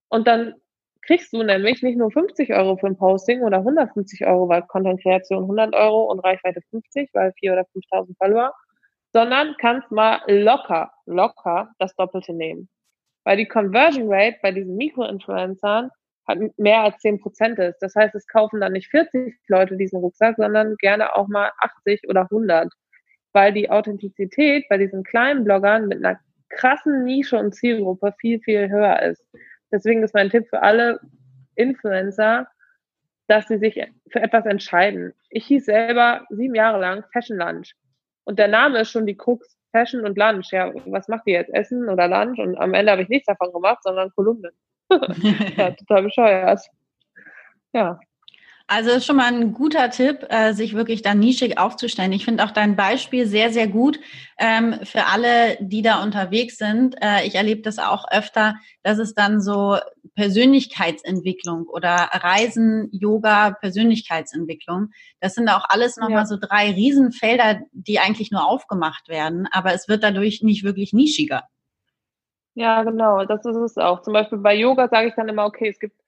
Und 0.09 0.27
dann 0.27 0.55
kriegst 1.03 1.33
du 1.33 1.43
nämlich 1.43 1.81
nicht 1.83 1.97
nur 1.97 2.11
50 2.11 2.53
Euro 2.53 2.77
für 2.77 2.87
ein 2.87 2.97
Posting 2.97 3.41
oder 3.41 3.57
150 3.57 4.25
Euro, 4.25 4.47
weil 4.49 4.63
Content-Kreation 4.63 5.43
100 5.43 5.75
Euro 5.75 6.11
und 6.11 6.19
Reichweite 6.19 6.61
50, 6.69 7.09
weil 7.13 7.31
4.000 7.41 7.53
oder 7.53 7.65
5.000 7.73 8.17
Follower, 8.17 8.53
sondern 9.13 9.55
kannst 9.59 9.91
mal 9.91 10.21
locker, 10.27 10.91
locker 11.05 11.71
das 11.79 11.95
Doppelte 11.95 12.33
nehmen. 12.33 12.67
Weil 13.23 13.37
die 13.37 13.47
Conversion 13.47 14.11
Rate 14.11 14.37
bei 14.41 14.51
diesen 14.51 14.75
Mikroinfluencern 14.75 15.91
hat 16.27 16.39
mehr 16.57 16.81
als 16.81 16.97
10 16.99 17.21
Prozent 17.21 17.59
ist. 17.59 17.79
Das 17.79 17.95
heißt, 17.95 18.15
es 18.15 18.27
kaufen 18.27 18.59
dann 18.61 18.73
nicht 18.73 18.89
40 18.89 19.35
Leute 19.47 19.77
diesen 19.77 19.99
Rucksack, 19.99 20.35
sondern 20.37 20.75
gerne 20.77 21.15
auch 21.15 21.27
mal 21.27 21.51
80 21.59 22.01
oder 22.07 22.21
100. 22.23 22.71
Weil 23.33 23.53
die 23.53 23.69
Authentizität 23.69 24.65
bei 24.69 24.77
diesen 24.77 25.03
kleinen 25.03 25.43
Bloggern 25.43 25.87
mit 25.87 26.03
einer 26.03 26.19
krassen 26.49 27.03
Nische 27.03 27.37
und 27.37 27.53
Zielgruppe 27.53 28.13
viel, 28.19 28.39
viel 28.39 28.69
höher 28.69 29.01
ist. 29.01 29.23
Deswegen 29.71 30.03
ist 30.03 30.13
mein 30.13 30.29
Tipp 30.29 30.47
für 30.49 30.61
alle 30.61 30.99
Influencer, 31.55 32.47
dass 33.27 33.47
sie 33.47 33.57
sich 33.57 33.81
für 34.11 34.21
etwas 34.21 34.45
entscheiden. 34.45 35.13
Ich 35.29 35.45
hieß 35.45 35.65
selber 35.65 36.25
sieben 36.29 36.55
Jahre 36.55 36.79
lang 36.79 37.03
Fashion 37.11 37.37
Lunch. 37.37 37.73
Und 38.25 38.39
der 38.39 38.47
Name 38.47 38.81
ist 38.81 38.91
schon 38.91 39.05
die 39.05 39.17
Krux, 39.17 39.57
Fashion 39.71 40.05
und 40.05 40.17
Lunch. 40.17 40.51
Ja, 40.51 40.71
was 40.85 41.07
macht 41.07 41.23
ihr 41.25 41.33
jetzt? 41.33 41.53
Essen 41.53 41.89
oder 41.89 42.07
Lunch? 42.07 42.39
Und 42.39 42.57
am 42.57 42.73
Ende 42.73 42.91
habe 42.91 43.01
ich 43.01 43.09
nichts 43.09 43.27
davon 43.27 43.51
gemacht, 43.51 43.83
sondern 43.83 44.11
Kolumnen. 44.15 44.51
ja, 45.57 45.71
total 45.71 46.03
bescheuert. 46.03 46.61
Ja. 47.73 47.99
Also 48.67 48.91
ist 48.91 49.05
schon 49.05 49.17
mal 49.17 49.27
ein 49.27 49.53
guter 49.53 49.89
Tipp, 49.89 50.25
äh, 50.29 50.53
sich 50.53 50.73
wirklich 50.73 51.01
da 51.01 51.13
nischig 51.13 51.57
aufzustellen. 51.57 52.13
Ich 52.13 52.23
finde 52.23 52.45
auch 52.45 52.51
dein 52.51 52.77
Beispiel 52.77 53.27
sehr, 53.27 53.51
sehr 53.51 53.67
gut 53.67 53.99
ähm, 54.37 54.79
für 54.83 55.05
alle, 55.07 55.57
die 55.59 55.81
da 55.81 56.01
unterwegs 56.01 56.57
sind. 56.57 56.95
Äh, 57.01 57.27
ich 57.27 57.35
erlebe 57.35 57.61
das 57.61 57.77
auch 57.77 58.05
öfter, 58.09 58.55
dass 58.81 58.99
es 58.99 59.13
dann 59.13 59.41
so 59.41 59.77
Persönlichkeitsentwicklung 60.15 61.67
oder 61.67 62.09
Reisen, 62.13 62.87
Yoga, 62.93 63.51
Persönlichkeitsentwicklung. 63.51 64.91
Das 65.19 65.35
sind 65.35 65.49
auch 65.49 65.65
alles 65.67 65.97
nochmal 65.97 66.19
ja. 66.19 66.25
so 66.25 66.37
drei 66.39 66.71
Riesenfelder, 66.71 67.61
die 67.73 67.99
eigentlich 67.99 68.31
nur 68.31 68.47
aufgemacht 68.47 69.09
werden, 69.09 69.47
aber 69.51 69.73
es 69.73 69.89
wird 69.89 70.03
dadurch 70.03 70.41
nicht 70.41 70.63
wirklich 70.63 70.93
nischiger. 70.93 71.43
Ja, 72.55 72.83
genau, 72.83 73.25
das 73.25 73.43
ist 73.45 73.57
es 73.57 73.77
auch. 73.77 74.03
Zum 74.03 74.13
Beispiel 74.13 74.37
bei 74.37 74.55
Yoga 74.55 74.87
sage 74.87 75.09
ich 75.09 75.15
dann 75.15 75.27
immer, 75.27 75.45
okay, 75.45 75.69
es 75.69 75.79
gibt 75.79 75.99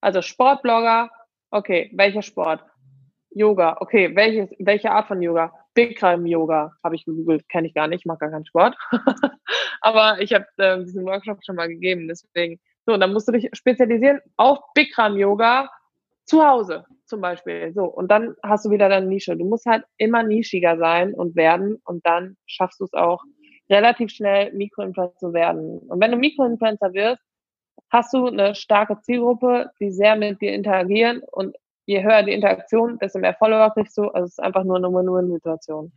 also 0.00 0.20
Sportblogger, 0.20 1.10
Okay, 1.54 1.90
welcher 1.92 2.22
Sport? 2.22 2.64
Yoga. 3.30 3.76
Okay, 3.80 4.16
welches, 4.16 4.48
welche 4.58 4.90
Art 4.90 5.06
von 5.06 5.20
Yoga? 5.20 5.52
Bikram 5.74 6.24
Yoga 6.24 6.72
habe 6.82 6.94
ich 6.94 7.04
gegoogelt, 7.04 7.46
kenne 7.50 7.66
ich 7.66 7.74
gar 7.74 7.88
nicht, 7.88 8.06
mache 8.06 8.20
gar 8.20 8.30
keinen 8.30 8.46
Sport. 8.46 8.74
Aber 9.82 10.18
ich 10.22 10.32
habe 10.32 10.46
äh, 10.56 10.82
diesen 10.82 11.04
Workshop 11.04 11.40
schon 11.44 11.56
mal 11.56 11.68
gegeben, 11.68 12.08
deswegen. 12.08 12.58
So, 12.86 12.96
dann 12.96 13.12
musst 13.12 13.28
du 13.28 13.32
dich 13.32 13.50
spezialisieren 13.52 14.20
auf 14.38 14.60
Bikram 14.74 15.18
Yoga 15.18 15.68
zu 16.24 16.42
Hause 16.42 16.86
zum 17.04 17.20
Beispiel. 17.20 17.72
So, 17.74 17.84
und 17.84 18.10
dann 18.10 18.34
hast 18.42 18.64
du 18.64 18.70
wieder 18.70 18.88
deine 18.88 19.06
Nische. 19.06 19.36
Du 19.36 19.44
musst 19.44 19.66
halt 19.66 19.84
immer 19.98 20.22
nischiger 20.22 20.78
sein 20.78 21.12
und 21.12 21.36
werden 21.36 21.82
und 21.84 22.06
dann 22.06 22.38
schaffst 22.46 22.80
du 22.80 22.84
es 22.84 22.94
auch 22.94 23.22
relativ 23.68 24.10
schnell 24.10 24.54
Mikroinfluencer 24.54 25.18
zu 25.18 25.34
werden. 25.34 25.80
Und 25.80 26.00
wenn 26.00 26.12
du 26.12 26.16
Mikroinfluencer 26.16 26.94
wirst, 26.94 27.22
hast 27.92 28.14
du 28.14 28.26
eine 28.26 28.54
starke 28.54 28.98
Zielgruppe, 29.02 29.70
die 29.78 29.90
sehr 29.90 30.16
mit 30.16 30.40
dir 30.40 30.52
interagieren 30.52 31.22
und 31.30 31.56
je 31.84 32.02
höher 32.02 32.22
die 32.22 32.32
Interaktion, 32.32 32.98
desto 32.98 33.18
mehr 33.18 33.34
Follower 33.34 33.70
kriegst 33.70 33.98
du. 33.98 34.08
Also 34.08 34.24
es 34.24 34.32
ist 34.32 34.42
einfach 34.42 34.64
nur 34.64 34.76
eine 34.76 34.88
Win-Win-Situation. 34.88 35.92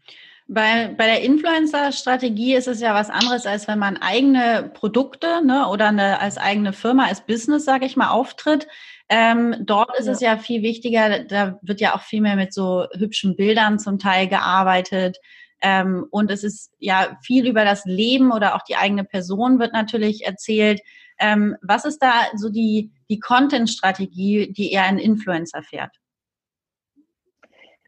Bei, 0.47 0.93
bei 0.95 1.05
der 1.05 1.21
Influencer-Strategie 1.21 2.53
ist 2.53 2.67
es 2.67 2.81
ja 2.81 2.93
was 2.93 3.09
anderes, 3.09 3.47
als 3.47 3.67
wenn 3.67 3.79
man 3.79 3.97
eigene 3.97 4.71
Produkte 4.73 5.43
ne, 5.43 5.67
oder 5.69 5.87
eine, 5.87 6.19
als 6.19 6.37
eigene 6.37 6.73
Firma, 6.73 7.05
als 7.05 7.21
Business, 7.21 7.65
sage 7.65 7.85
ich 7.85 7.95
mal, 7.95 8.09
auftritt. 8.09 8.67
Ähm, 9.07 9.55
dort 9.61 9.97
ist 9.97 10.07
ja. 10.07 10.11
es 10.11 10.19
ja 10.19 10.37
viel 10.37 10.61
wichtiger, 10.61 11.23
da 11.23 11.59
wird 11.61 11.79
ja 11.79 11.95
auch 11.95 12.01
viel 12.01 12.21
mehr 12.21 12.35
mit 12.35 12.53
so 12.53 12.85
hübschen 12.95 13.35
Bildern 13.35 13.79
zum 13.79 13.97
Teil 13.97 14.27
gearbeitet. 14.27 15.17
Ähm, 15.61 16.05
und 16.11 16.29
es 16.29 16.43
ist 16.43 16.73
ja 16.79 17.17
viel 17.23 17.47
über 17.47 17.63
das 17.65 17.85
Leben 17.85 18.31
oder 18.31 18.55
auch 18.55 18.63
die 18.63 18.75
eigene 18.75 19.03
Person 19.03 19.59
wird 19.59 19.73
natürlich 19.73 20.25
erzählt. 20.25 20.81
Ähm, 21.19 21.55
was 21.61 21.85
ist 21.85 21.99
da 21.99 22.11
so 22.35 22.49
die, 22.49 22.91
die 23.09 23.19
Content-Strategie, 23.19 24.51
die 24.51 24.71
eher 24.71 24.83
ein 24.83 24.97
Influencer 24.97 25.63
fährt? 25.63 25.95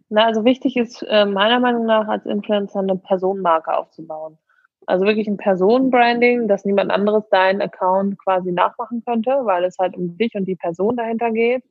Na, 0.10 0.26
also 0.26 0.46
wichtig 0.46 0.78
ist 0.78 1.04
äh, 1.04 1.26
meiner 1.26 1.60
Meinung 1.60 1.86
nach 1.86 2.08
als 2.08 2.26
Influencer 2.26 2.80
eine 2.80 2.96
Personenmarke 2.96 3.76
aufzubauen. 3.76 4.38
Also 4.86 5.06
wirklich 5.06 5.28
ein 5.28 5.36
Personenbranding, 5.36 6.48
dass 6.48 6.64
niemand 6.64 6.92
anderes 6.92 7.28
deinen 7.30 7.62
Account 7.62 8.18
quasi 8.20 8.54
nachmachen 8.54 9.04
könnte, 9.06 9.32
weil 9.44 9.66
es 9.66 9.78
halt 9.78 9.98
um 9.98 10.18
dich 10.18 10.34
und 10.36 10.46
die 10.46 10.56
Person 10.56 10.96
dahinter 10.96 11.32
geht. 11.32 11.64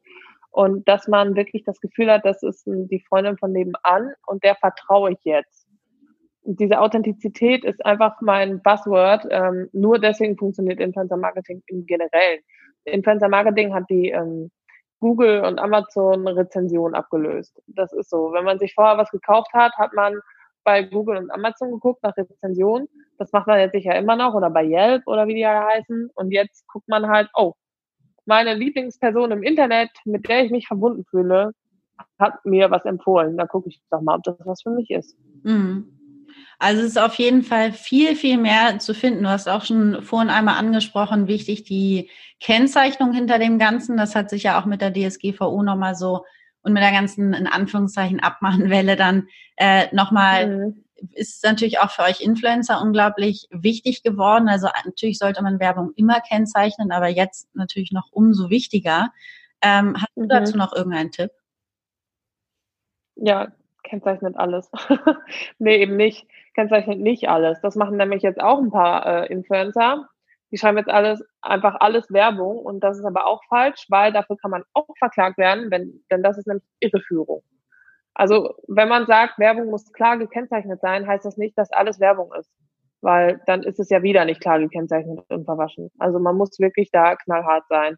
Und 0.50 0.86
dass 0.86 1.08
man 1.08 1.34
wirklich 1.34 1.64
das 1.64 1.80
Gefühl 1.80 2.10
hat, 2.10 2.26
das 2.26 2.42
ist 2.42 2.64
die 2.66 3.02
Freundin 3.08 3.38
von 3.38 3.52
nebenan 3.52 4.12
und 4.26 4.44
der 4.44 4.54
vertraue 4.54 5.12
ich 5.12 5.24
jetzt 5.24 5.55
diese 6.46 6.80
Authentizität 6.80 7.64
ist 7.64 7.84
einfach 7.84 8.20
mein 8.20 8.62
Buzzword. 8.62 9.26
Ähm, 9.30 9.68
nur 9.72 9.98
deswegen 9.98 10.36
funktioniert 10.36 10.80
Influencer 10.80 11.16
Marketing 11.16 11.62
im 11.66 11.84
Generellen. 11.86 12.40
Influencer 12.84 13.28
Marketing 13.28 13.74
hat 13.74 13.84
die 13.90 14.10
ähm, 14.10 14.50
Google 15.00 15.44
und 15.44 15.58
Amazon 15.58 16.26
Rezension 16.26 16.94
abgelöst. 16.94 17.60
Das 17.66 17.92
ist 17.92 18.10
so. 18.10 18.32
Wenn 18.32 18.44
man 18.44 18.58
sich 18.58 18.74
vorher 18.74 18.96
was 18.96 19.10
gekauft 19.10 19.52
hat, 19.52 19.72
hat 19.76 19.92
man 19.92 20.18
bei 20.64 20.82
Google 20.82 21.18
und 21.18 21.30
Amazon 21.30 21.70
geguckt 21.70 22.02
nach 22.02 22.16
Rezension. 22.16 22.88
Das 23.18 23.32
macht 23.32 23.46
man 23.46 23.60
jetzt 23.60 23.72
sicher 23.72 23.94
immer 23.96 24.16
noch 24.16 24.34
oder 24.34 24.50
bei 24.50 24.64
Yelp 24.64 25.02
oder 25.06 25.26
wie 25.26 25.34
die 25.34 25.40
ja 25.40 25.66
heißen. 25.66 26.10
Und 26.14 26.30
jetzt 26.32 26.66
guckt 26.68 26.88
man 26.88 27.08
halt, 27.08 27.28
oh, 27.34 27.54
meine 28.24 28.54
Lieblingsperson 28.54 29.30
im 29.30 29.42
Internet, 29.42 29.90
mit 30.04 30.28
der 30.28 30.44
ich 30.44 30.50
mich 30.50 30.66
verbunden 30.66 31.04
fühle, 31.08 31.52
hat 32.18 32.44
mir 32.44 32.70
was 32.70 32.84
empfohlen. 32.84 33.36
Da 33.36 33.46
gucke 33.46 33.68
ich 33.68 33.80
doch 33.90 34.00
mal, 34.00 34.16
ob 34.16 34.24
das 34.24 34.36
was 34.44 34.62
für 34.62 34.70
mich 34.70 34.90
ist. 34.90 35.16
Mhm. 35.44 35.96
Also 36.58 36.82
es 36.82 36.88
ist 36.88 36.98
auf 36.98 37.14
jeden 37.16 37.42
Fall 37.42 37.72
viel, 37.72 38.16
viel 38.16 38.38
mehr 38.38 38.78
zu 38.78 38.94
finden. 38.94 39.24
Du 39.24 39.28
hast 39.28 39.48
auch 39.48 39.64
schon 39.64 40.02
vorhin 40.02 40.30
einmal 40.30 40.56
angesprochen, 40.56 41.28
wichtig 41.28 41.64
die 41.64 42.10
Kennzeichnung 42.40 43.12
hinter 43.12 43.38
dem 43.38 43.58
Ganzen. 43.58 43.96
Das 43.96 44.14
hat 44.14 44.30
sich 44.30 44.44
ja 44.44 44.60
auch 44.60 44.64
mit 44.64 44.80
der 44.80 44.92
DSGVO 44.92 45.62
nochmal 45.62 45.94
so 45.94 46.24
und 46.62 46.72
mit 46.72 46.82
der 46.82 46.92
ganzen, 46.92 47.32
in 47.32 47.46
Anführungszeichen, 47.46 48.20
Abmachenwelle 48.20 48.96
dann 48.96 49.28
äh, 49.56 49.86
nochmal, 49.94 50.48
mhm. 50.48 50.84
ist 51.12 51.44
natürlich 51.44 51.78
auch 51.78 51.90
für 51.90 52.02
euch 52.02 52.20
Influencer 52.20 52.80
unglaublich 52.80 53.46
wichtig 53.50 54.02
geworden. 54.02 54.48
Also 54.48 54.68
natürlich 54.84 55.18
sollte 55.18 55.42
man 55.42 55.60
Werbung 55.60 55.92
immer 55.94 56.20
kennzeichnen, 56.20 56.90
aber 56.90 57.08
jetzt 57.08 57.54
natürlich 57.54 57.92
noch 57.92 58.08
umso 58.10 58.50
wichtiger. 58.50 59.12
Ähm, 59.62 59.94
hast 59.96 60.16
du 60.16 60.22
mhm. 60.22 60.28
dazu 60.28 60.56
noch 60.56 60.72
irgendeinen 60.72 61.12
Tipp? 61.12 61.30
Ja, 63.14 63.52
kennzeichnet 63.86 64.36
alles. 64.36 64.70
nee, 65.58 65.76
eben 65.76 65.96
nicht. 65.96 66.26
Kennzeichnet 66.54 67.00
nicht 67.00 67.28
alles. 67.28 67.60
Das 67.60 67.76
machen 67.76 67.96
nämlich 67.96 68.22
jetzt 68.22 68.40
auch 68.40 68.58
ein 68.58 68.70
paar 68.70 69.06
äh, 69.06 69.32
Influencer. 69.32 70.08
Die 70.50 70.58
schreiben 70.58 70.78
jetzt 70.78 70.90
alles, 70.90 71.24
einfach 71.42 71.76
alles 71.80 72.12
Werbung 72.12 72.58
und 72.58 72.80
das 72.80 72.98
ist 72.98 73.04
aber 73.04 73.26
auch 73.26 73.42
falsch, 73.48 73.86
weil 73.88 74.12
dafür 74.12 74.36
kann 74.36 74.52
man 74.52 74.62
auch 74.74 74.86
verklagt 74.98 75.38
werden, 75.38 75.70
wenn, 75.70 76.04
denn 76.10 76.22
das 76.22 76.38
ist 76.38 76.46
nämlich 76.46 76.64
Irreführung. 76.80 77.42
Also, 78.14 78.54
wenn 78.66 78.88
man 78.88 79.06
sagt, 79.06 79.38
Werbung 79.38 79.70
muss 79.70 79.92
klar 79.92 80.16
gekennzeichnet 80.16 80.80
sein, 80.80 81.06
heißt 81.06 81.24
das 81.24 81.36
nicht, 81.36 81.58
dass 81.58 81.70
alles 81.72 82.00
Werbung 82.00 82.32
ist. 82.32 82.50
Weil 83.02 83.42
dann 83.46 83.62
ist 83.62 83.78
es 83.78 83.90
ja 83.90 84.02
wieder 84.02 84.24
nicht 84.24 84.40
klar 84.40 84.58
gekennzeichnet 84.58 85.20
und 85.28 85.44
verwaschen. 85.44 85.90
Also 85.98 86.18
man 86.18 86.36
muss 86.36 86.58
wirklich 86.58 86.90
da 86.90 87.16
knallhart 87.16 87.64
sein. 87.68 87.96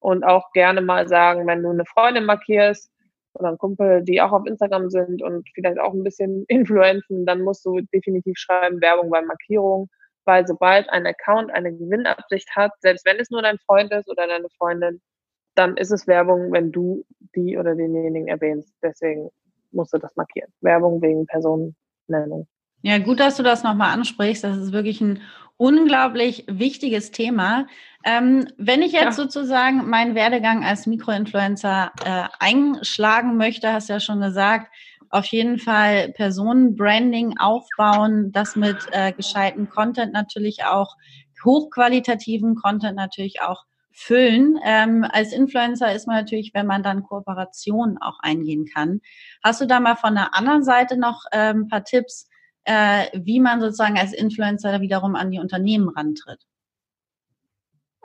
Und 0.00 0.24
auch 0.24 0.50
gerne 0.52 0.80
mal 0.80 1.06
sagen, 1.06 1.46
wenn 1.46 1.62
du 1.62 1.70
eine 1.70 1.84
Freundin 1.84 2.24
markierst, 2.24 2.90
oder 3.34 3.50
ein 3.50 3.58
Kumpel, 3.58 4.02
die 4.02 4.20
auch 4.20 4.32
auf 4.32 4.46
Instagram 4.46 4.90
sind 4.90 5.22
und 5.22 5.48
vielleicht 5.54 5.78
auch 5.78 5.92
ein 5.92 6.02
bisschen 6.02 6.44
influenzen, 6.48 7.26
dann 7.26 7.42
musst 7.42 7.64
du 7.64 7.80
definitiv 7.92 8.36
schreiben 8.38 8.80
Werbung 8.80 9.10
bei 9.10 9.22
Markierung, 9.22 9.88
weil 10.24 10.46
sobald 10.46 10.88
ein 10.90 11.06
Account 11.06 11.50
eine 11.52 11.72
Gewinnabsicht 11.72 12.48
hat, 12.54 12.72
selbst 12.80 13.06
wenn 13.06 13.18
es 13.18 13.30
nur 13.30 13.42
dein 13.42 13.58
Freund 13.58 13.92
ist 13.92 14.08
oder 14.08 14.26
deine 14.26 14.48
Freundin, 14.58 15.00
dann 15.54 15.76
ist 15.76 15.90
es 15.90 16.06
Werbung, 16.06 16.52
wenn 16.52 16.72
du 16.72 17.04
die 17.34 17.56
oder 17.58 17.74
denjenigen 17.74 18.28
erwähnst. 18.28 18.72
Deswegen 18.82 19.30
musst 19.72 19.92
du 19.92 19.98
das 19.98 20.14
markieren. 20.16 20.52
Werbung 20.60 21.02
wegen 21.02 21.26
Personennennung. 21.26 22.46
Ja, 22.82 22.98
gut, 22.98 23.20
dass 23.20 23.36
du 23.36 23.42
das 23.42 23.62
nochmal 23.62 23.92
ansprichst. 23.92 24.42
Das 24.44 24.56
ist 24.56 24.72
wirklich 24.72 25.00
ein 25.00 25.20
unglaublich 25.56 26.44
wichtiges 26.48 27.10
Thema. 27.10 27.66
Ähm, 28.04 28.46
wenn 28.56 28.82
ich 28.82 28.92
jetzt 28.92 29.04
ja. 29.04 29.12
sozusagen 29.12 29.88
meinen 29.88 30.14
Werdegang 30.14 30.64
als 30.64 30.86
Mikroinfluencer 30.86 31.92
äh, 32.04 32.24
einschlagen 32.38 33.36
möchte, 33.36 33.72
hast 33.72 33.88
du 33.88 33.94
ja 33.94 34.00
schon 34.00 34.20
gesagt, 34.20 34.72
auf 35.10 35.26
jeden 35.26 35.58
Fall 35.58 36.12
Personenbranding 36.12 37.36
aufbauen, 37.38 38.32
das 38.32 38.56
mit 38.56 38.78
äh, 38.92 39.12
gescheiten 39.12 39.68
Content 39.68 40.12
natürlich 40.12 40.64
auch, 40.64 40.96
hochqualitativen 41.44 42.54
Content 42.54 42.96
natürlich 42.96 43.42
auch 43.42 43.64
füllen. 43.92 44.58
Ähm, 44.64 45.04
als 45.10 45.32
Influencer 45.32 45.92
ist 45.92 46.06
man 46.06 46.16
natürlich, 46.16 46.52
wenn 46.54 46.66
man 46.66 46.82
dann 46.82 47.02
Kooperationen 47.02 47.98
auch 47.98 48.18
eingehen 48.20 48.66
kann. 48.66 49.00
Hast 49.42 49.60
du 49.60 49.66
da 49.66 49.80
mal 49.80 49.96
von 49.96 50.14
der 50.14 50.34
anderen 50.34 50.64
Seite 50.64 50.96
noch 50.96 51.24
äh, 51.32 51.52
ein 51.52 51.68
paar 51.68 51.84
Tipps, 51.84 52.28
äh, 52.64 53.06
wie 53.14 53.40
man 53.40 53.60
sozusagen 53.60 53.98
als 53.98 54.12
Influencer 54.12 54.80
wiederum 54.80 55.16
an 55.16 55.30
die 55.30 55.40
Unternehmen 55.40 55.88
rantritt? 55.88 56.46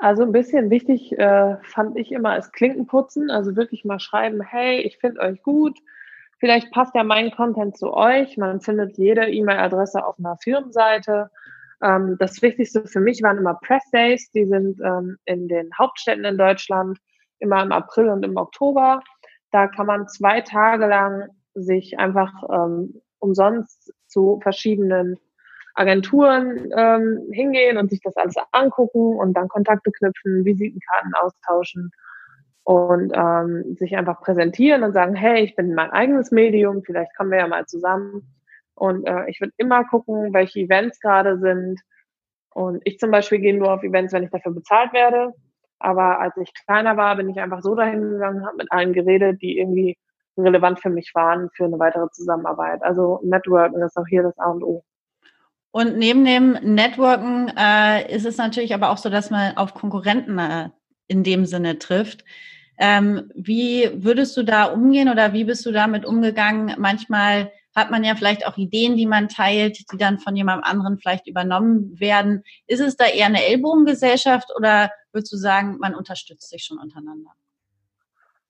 Also 0.05 0.21
ein 0.21 0.31
bisschen 0.31 0.69
wichtig 0.69 1.17
äh, 1.17 1.57
fand 1.63 1.97
ich 1.97 2.11
immer 2.11 2.29
als 2.29 2.51
Klinkenputzen, 2.51 3.31
also 3.31 3.55
wirklich 3.55 3.85
mal 3.85 3.99
schreiben, 3.99 4.39
hey, 4.39 4.79
ich 4.81 4.99
finde 4.99 5.19
euch 5.21 5.41
gut, 5.41 5.79
vielleicht 6.37 6.71
passt 6.71 6.93
ja 6.93 7.03
mein 7.03 7.31
Content 7.31 7.75
zu 7.75 7.91
euch. 7.91 8.37
Man 8.37 8.61
findet 8.61 8.99
jede 8.99 9.27
E-Mail-Adresse 9.27 10.05
auf 10.05 10.19
einer 10.19 10.37
Firmenseite. 10.37 11.31
Ähm, 11.81 12.17
das 12.19 12.39
Wichtigste 12.43 12.85
für 12.85 12.99
mich 12.99 13.23
waren 13.23 13.39
immer 13.39 13.55
Press 13.55 13.81
Days, 13.91 14.29
die 14.29 14.45
sind 14.45 14.79
ähm, 14.79 15.17
in 15.25 15.47
den 15.47 15.71
Hauptstädten 15.75 16.23
in 16.23 16.37
Deutschland 16.37 16.99
immer 17.39 17.63
im 17.63 17.71
April 17.71 18.09
und 18.09 18.21
im 18.21 18.37
Oktober. 18.37 19.01
Da 19.49 19.65
kann 19.65 19.87
man 19.87 20.07
zwei 20.07 20.41
Tage 20.41 20.85
lang 20.85 21.29
sich 21.55 21.97
einfach 21.97 22.31
ähm, 22.53 23.01
umsonst 23.17 23.91
zu 24.05 24.39
verschiedenen 24.43 25.17
Agenturen 25.75 26.71
ähm, 26.75 27.27
hingehen 27.31 27.77
und 27.77 27.89
sich 27.89 27.99
das 28.01 28.15
alles 28.15 28.35
angucken 28.51 29.17
und 29.17 29.33
dann 29.33 29.49
Kontakte 29.49 29.91
knüpfen, 29.91 30.45
Visitenkarten 30.45 31.13
austauschen 31.15 31.91
und 32.63 33.11
ähm, 33.13 33.75
sich 33.75 33.95
einfach 33.95 34.21
präsentieren 34.21 34.83
und 34.83 34.93
sagen, 34.93 35.15
hey, 35.15 35.43
ich 35.43 35.55
bin 35.55 35.75
mein 35.75 35.91
eigenes 35.91 36.31
Medium, 36.31 36.81
vielleicht 36.83 37.15
kommen 37.15 37.31
wir 37.31 37.39
ja 37.39 37.47
mal 37.47 37.65
zusammen. 37.65 38.35
Und 38.73 39.05
äh, 39.05 39.29
ich 39.29 39.39
würde 39.39 39.53
immer 39.57 39.85
gucken, 39.85 40.33
welche 40.33 40.61
Events 40.61 40.99
gerade 40.99 41.37
sind. 41.39 41.79
Und 42.49 42.81
ich 42.85 42.97
zum 42.97 43.11
Beispiel 43.11 43.39
gehe 43.39 43.57
nur 43.57 43.71
auf 43.71 43.83
Events, 43.83 44.13
wenn 44.13 44.23
ich 44.23 44.31
dafür 44.31 44.53
bezahlt 44.53 44.93
werde. 44.93 45.33
Aber 45.79 46.19
als 46.19 46.35
ich 46.37 46.51
kleiner 46.65 46.97
war, 46.97 47.15
bin 47.17 47.29
ich 47.29 47.39
einfach 47.39 47.61
so 47.61 47.75
dahin 47.75 48.01
gegangen, 48.01 48.45
habe 48.45 48.57
mit 48.57 48.71
allen 48.71 48.93
geredet, 48.93 49.41
die 49.41 49.59
irgendwie 49.59 49.97
relevant 50.37 50.79
für 50.79 50.89
mich 50.89 51.11
waren 51.13 51.49
für 51.53 51.65
eine 51.65 51.79
weitere 51.79 52.09
Zusammenarbeit. 52.11 52.81
Also 52.81 53.19
Networken 53.23 53.81
ist 53.81 53.97
auch 53.97 54.07
hier 54.07 54.23
das 54.23 54.37
A 54.39 54.51
und 54.51 54.63
O. 54.63 54.83
Und 55.75 55.97
neben 55.97 56.23
dem 56.23 56.53
Networken 56.61 57.51
äh, 57.57 58.09
ist 58.09 58.25
es 58.25 58.37
natürlich 58.37 58.73
aber 58.73 58.91
auch 58.91 58.97
so, 58.97 59.09
dass 59.09 59.29
man 59.29 59.57
auf 59.57 59.73
Konkurrenten 59.73 60.39
äh, 60.39 60.69
in 61.07 61.21
dem 61.21 61.45
Sinne 61.45 61.79
trifft. 61.79 62.23
Ähm, 62.77 63.29
wie 63.35 63.91
würdest 63.93 64.37
du 64.37 64.43
da 64.43 64.67
umgehen 64.67 65.09
oder 65.09 65.33
wie 65.33 65.43
bist 65.43 65.65
du 65.65 65.73
damit 65.73 66.05
umgegangen? 66.05 66.73
Manchmal 66.77 67.51
hat 67.75 67.91
man 67.91 68.05
ja 68.05 68.15
vielleicht 68.15 68.47
auch 68.47 68.55
Ideen, 68.55 68.95
die 68.95 69.05
man 69.05 69.27
teilt, 69.27 69.91
die 69.91 69.97
dann 69.97 70.17
von 70.17 70.33
jemand 70.37 70.63
anderen 70.63 70.97
vielleicht 70.97 71.27
übernommen 71.27 71.99
werden. 71.99 72.43
Ist 72.67 72.79
es 72.79 72.95
da 72.95 73.07
eher 73.07 73.25
eine 73.25 73.43
Ellbogengesellschaft 73.43 74.47
oder 74.55 74.91
würdest 75.11 75.33
du 75.33 75.35
sagen, 75.35 75.75
man 75.79 75.93
unterstützt 75.93 76.51
sich 76.51 76.63
schon 76.63 76.79
untereinander? 76.79 77.31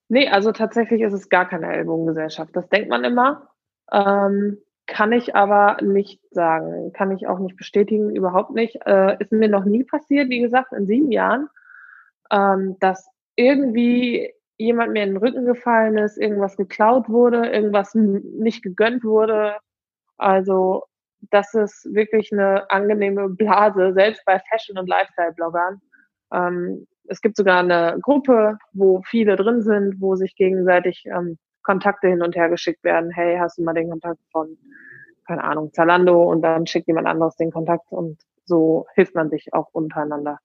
Nee, 0.06 0.28
also 0.28 0.52
tatsächlich 0.52 1.00
ist 1.00 1.12
es 1.12 1.28
gar 1.28 1.48
keine 1.48 1.74
Ellbogengesellschaft. 1.74 2.54
Das 2.54 2.68
denkt 2.68 2.88
man 2.88 3.02
immer. 3.02 3.48
Ähm, 3.90 4.58
kann 4.86 5.12
ich 5.12 5.34
aber 5.34 5.78
nicht 5.82 6.20
sagen. 6.30 6.92
Kann 6.92 7.10
ich 7.10 7.26
auch 7.26 7.38
nicht 7.38 7.56
bestätigen, 7.56 8.14
überhaupt 8.14 8.52
nicht. 8.52 8.78
Äh, 8.86 9.16
ist 9.18 9.32
mir 9.32 9.48
noch 9.48 9.64
nie 9.64 9.84
passiert, 9.84 10.28
wie 10.28 10.40
gesagt, 10.40 10.72
in 10.72 10.86
sieben 10.86 11.10
Jahren, 11.10 11.48
ähm, 12.30 12.76
dass 12.80 13.08
irgendwie 13.34 14.32
jemand 14.58 14.92
mir 14.92 15.02
in 15.02 15.10
den 15.10 15.16
Rücken 15.18 15.44
gefallen 15.44 15.98
ist, 15.98 16.16
irgendwas 16.16 16.56
geklaut 16.56 17.08
wurde, 17.08 17.46
irgendwas 17.48 17.94
nicht 17.94 18.62
gegönnt 18.62 19.04
wurde. 19.04 19.56
Also 20.16 20.84
das 21.30 21.52
ist 21.54 21.92
wirklich 21.92 22.32
eine 22.32 22.70
angenehme 22.70 23.28
Blase, 23.28 23.92
selbst 23.92 24.24
bei 24.24 24.40
Fashion- 24.50 24.78
und 24.78 24.88
Lifestyle-Bloggern. 24.88 25.80
Ähm, 26.32 26.86
es 27.08 27.20
gibt 27.20 27.36
sogar 27.36 27.60
eine 27.60 27.98
Gruppe, 28.00 28.58
wo 28.72 29.02
viele 29.02 29.36
drin 29.36 29.62
sind, 29.62 30.00
wo 30.00 30.16
sich 30.16 30.34
gegenseitig 30.36 31.04
ähm, 31.06 31.38
Kontakte 31.66 32.06
hin 32.06 32.22
und 32.22 32.36
her 32.36 32.48
geschickt 32.48 32.84
werden. 32.84 33.10
Hey, 33.10 33.36
hast 33.38 33.58
du 33.58 33.64
mal 33.64 33.74
den 33.74 33.90
Kontakt 33.90 34.20
von, 34.30 34.56
keine 35.26 35.42
Ahnung, 35.42 35.72
Zalando 35.72 36.22
und 36.22 36.42
dann 36.42 36.66
schickt 36.66 36.86
jemand 36.86 37.08
anderes 37.08 37.34
den 37.34 37.50
Kontakt 37.50 37.90
und 37.90 38.22
so 38.44 38.86
hilft 38.94 39.16
man 39.16 39.28
sich 39.28 39.52
auch 39.52 39.68
untereinander. 39.72 40.38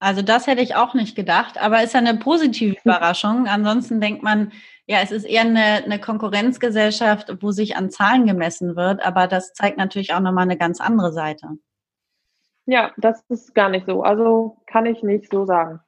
Also 0.00 0.22
das 0.22 0.46
hätte 0.46 0.60
ich 0.62 0.76
auch 0.76 0.94
nicht 0.94 1.16
gedacht, 1.16 1.60
aber 1.60 1.82
ist 1.82 1.94
ja 1.94 2.00
eine 2.00 2.18
positive 2.18 2.76
Überraschung. 2.84 3.48
Ansonsten 3.48 4.00
denkt 4.00 4.22
man, 4.22 4.52
ja, 4.86 4.98
es 5.02 5.10
ist 5.10 5.24
eher 5.24 5.40
eine, 5.40 5.82
eine 5.84 5.98
Konkurrenzgesellschaft, 5.98 7.36
wo 7.40 7.50
sich 7.50 7.76
an 7.76 7.90
Zahlen 7.90 8.26
gemessen 8.26 8.76
wird, 8.76 9.04
aber 9.04 9.26
das 9.26 9.54
zeigt 9.54 9.78
natürlich 9.78 10.14
auch 10.14 10.20
nochmal 10.20 10.44
eine 10.44 10.58
ganz 10.58 10.80
andere 10.80 11.12
Seite. 11.12 11.48
Ja, 12.66 12.92
das 12.98 13.24
ist 13.30 13.54
gar 13.54 13.70
nicht 13.70 13.86
so. 13.86 14.02
Also 14.02 14.58
kann 14.66 14.84
ich 14.84 15.02
nicht 15.02 15.32
so 15.32 15.46
sagen. 15.46 15.80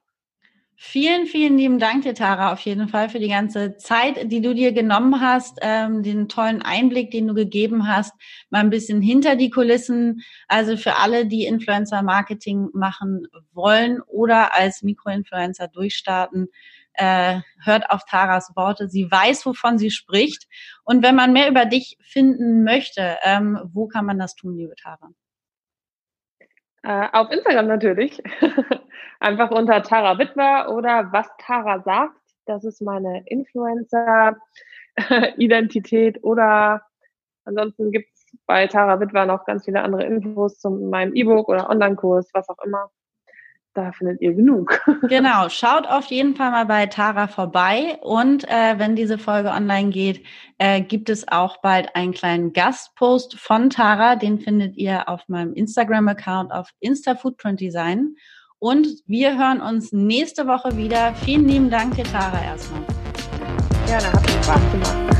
Vielen, 0.83 1.27
vielen 1.27 1.59
lieben 1.59 1.77
Dank 1.77 2.01
dir, 2.01 2.15
Tara, 2.15 2.51
auf 2.51 2.59
jeden 2.61 2.87
Fall 2.87 3.07
für 3.07 3.19
die 3.19 3.29
ganze 3.29 3.77
Zeit, 3.77 4.31
die 4.31 4.41
du 4.41 4.55
dir 4.55 4.71
genommen 4.71 5.21
hast, 5.21 5.59
ähm, 5.61 6.01
den 6.01 6.27
tollen 6.27 6.63
Einblick, 6.63 7.11
den 7.11 7.27
du 7.27 7.35
gegeben 7.35 7.87
hast, 7.87 8.15
mal 8.49 8.61
ein 8.61 8.71
bisschen 8.71 8.99
hinter 8.99 9.35
die 9.35 9.51
Kulissen. 9.51 10.23
Also 10.47 10.77
für 10.77 10.97
alle, 10.97 11.27
die 11.27 11.45
Influencer-Marketing 11.45 12.69
machen 12.73 13.27
wollen 13.53 14.01
oder 14.07 14.55
als 14.55 14.81
Mikroinfluencer 14.81 15.67
durchstarten, 15.67 16.47
äh, 16.93 17.41
hört 17.63 17.91
auf 17.91 18.03
Taras 18.05 18.51
Worte. 18.55 18.89
Sie 18.89 19.09
weiß, 19.09 19.45
wovon 19.45 19.77
sie 19.77 19.91
spricht. 19.91 20.47
Und 20.83 21.03
wenn 21.03 21.13
man 21.13 21.31
mehr 21.31 21.47
über 21.47 21.65
dich 21.65 21.95
finden 22.01 22.63
möchte, 22.63 23.17
ähm, 23.21 23.59
wo 23.71 23.87
kann 23.87 24.07
man 24.07 24.17
das 24.17 24.33
tun, 24.33 24.57
liebe 24.57 24.73
Tara? 24.81 25.11
Äh, 26.81 27.07
auf 27.13 27.29
Instagram 27.29 27.67
natürlich. 27.67 28.19
Einfach 29.19 29.51
unter 29.51 29.83
Tara 29.83 30.17
Wittwer 30.17 30.73
oder 30.75 31.11
was 31.11 31.27
Tara 31.39 31.81
sagt. 31.81 32.17
Das 32.45 32.63
ist 32.63 32.81
meine 32.81 33.23
Influencer-Identität. 33.27 36.23
Oder 36.23 36.81
ansonsten 37.45 37.91
gibt 37.91 38.09
es 38.13 38.25
bei 38.45 38.67
Tara 38.67 38.99
Wittwer 38.99 39.25
noch 39.25 39.45
ganz 39.45 39.65
viele 39.65 39.81
andere 39.81 40.03
Infos 40.05 40.59
zu 40.59 40.69
meinem 40.69 41.15
E-Book 41.15 41.49
oder 41.49 41.69
Online-Kurs, 41.69 42.29
was 42.33 42.49
auch 42.49 42.59
immer 42.65 42.91
da 43.73 43.91
findet 43.91 44.21
ihr 44.21 44.33
genug. 44.33 44.79
genau, 45.07 45.49
schaut 45.49 45.87
auf 45.87 46.05
jeden 46.05 46.35
Fall 46.35 46.51
mal 46.51 46.65
bei 46.65 46.85
Tara 46.87 47.27
vorbei 47.27 47.97
und 48.01 48.47
äh, 48.49 48.77
wenn 48.77 48.95
diese 48.95 49.17
Folge 49.17 49.49
online 49.49 49.89
geht, 49.89 50.25
äh, 50.57 50.81
gibt 50.81 51.09
es 51.09 51.27
auch 51.27 51.57
bald 51.57 51.95
einen 51.95 52.13
kleinen 52.13 52.53
Gastpost 52.53 53.39
von 53.39 53.69
Tara, 53.69 54.15
den 54.15 54.39
findet 54.39 54.75
ihr 54.75 55.07
auf 55.07 55.27
meinem 55.29 55.53
Instagram-Account 55.53 56.51
auf 56.51 56.69
InstaFootprintDesign 56.79 58.15
und 58.61 58.87
wir 59.07 59.37
hören 59.37 59.59
uns 59.59 59.91
nächste 59.91 60.45
Woche 60.45 60.77
wieder. 60.77 61.15
Vielen 61.25 61.47
lieben 61.47 61.69
Dank 61.69 61.95
dir, 61.95 62.03
Tara, 62.03 62.43
erstmal. 62.43 62.83
Gerne, 63.87 64.13
hat 64.13 64.29
Spaß 64.29 64.71
gemacht. 64.71 65.10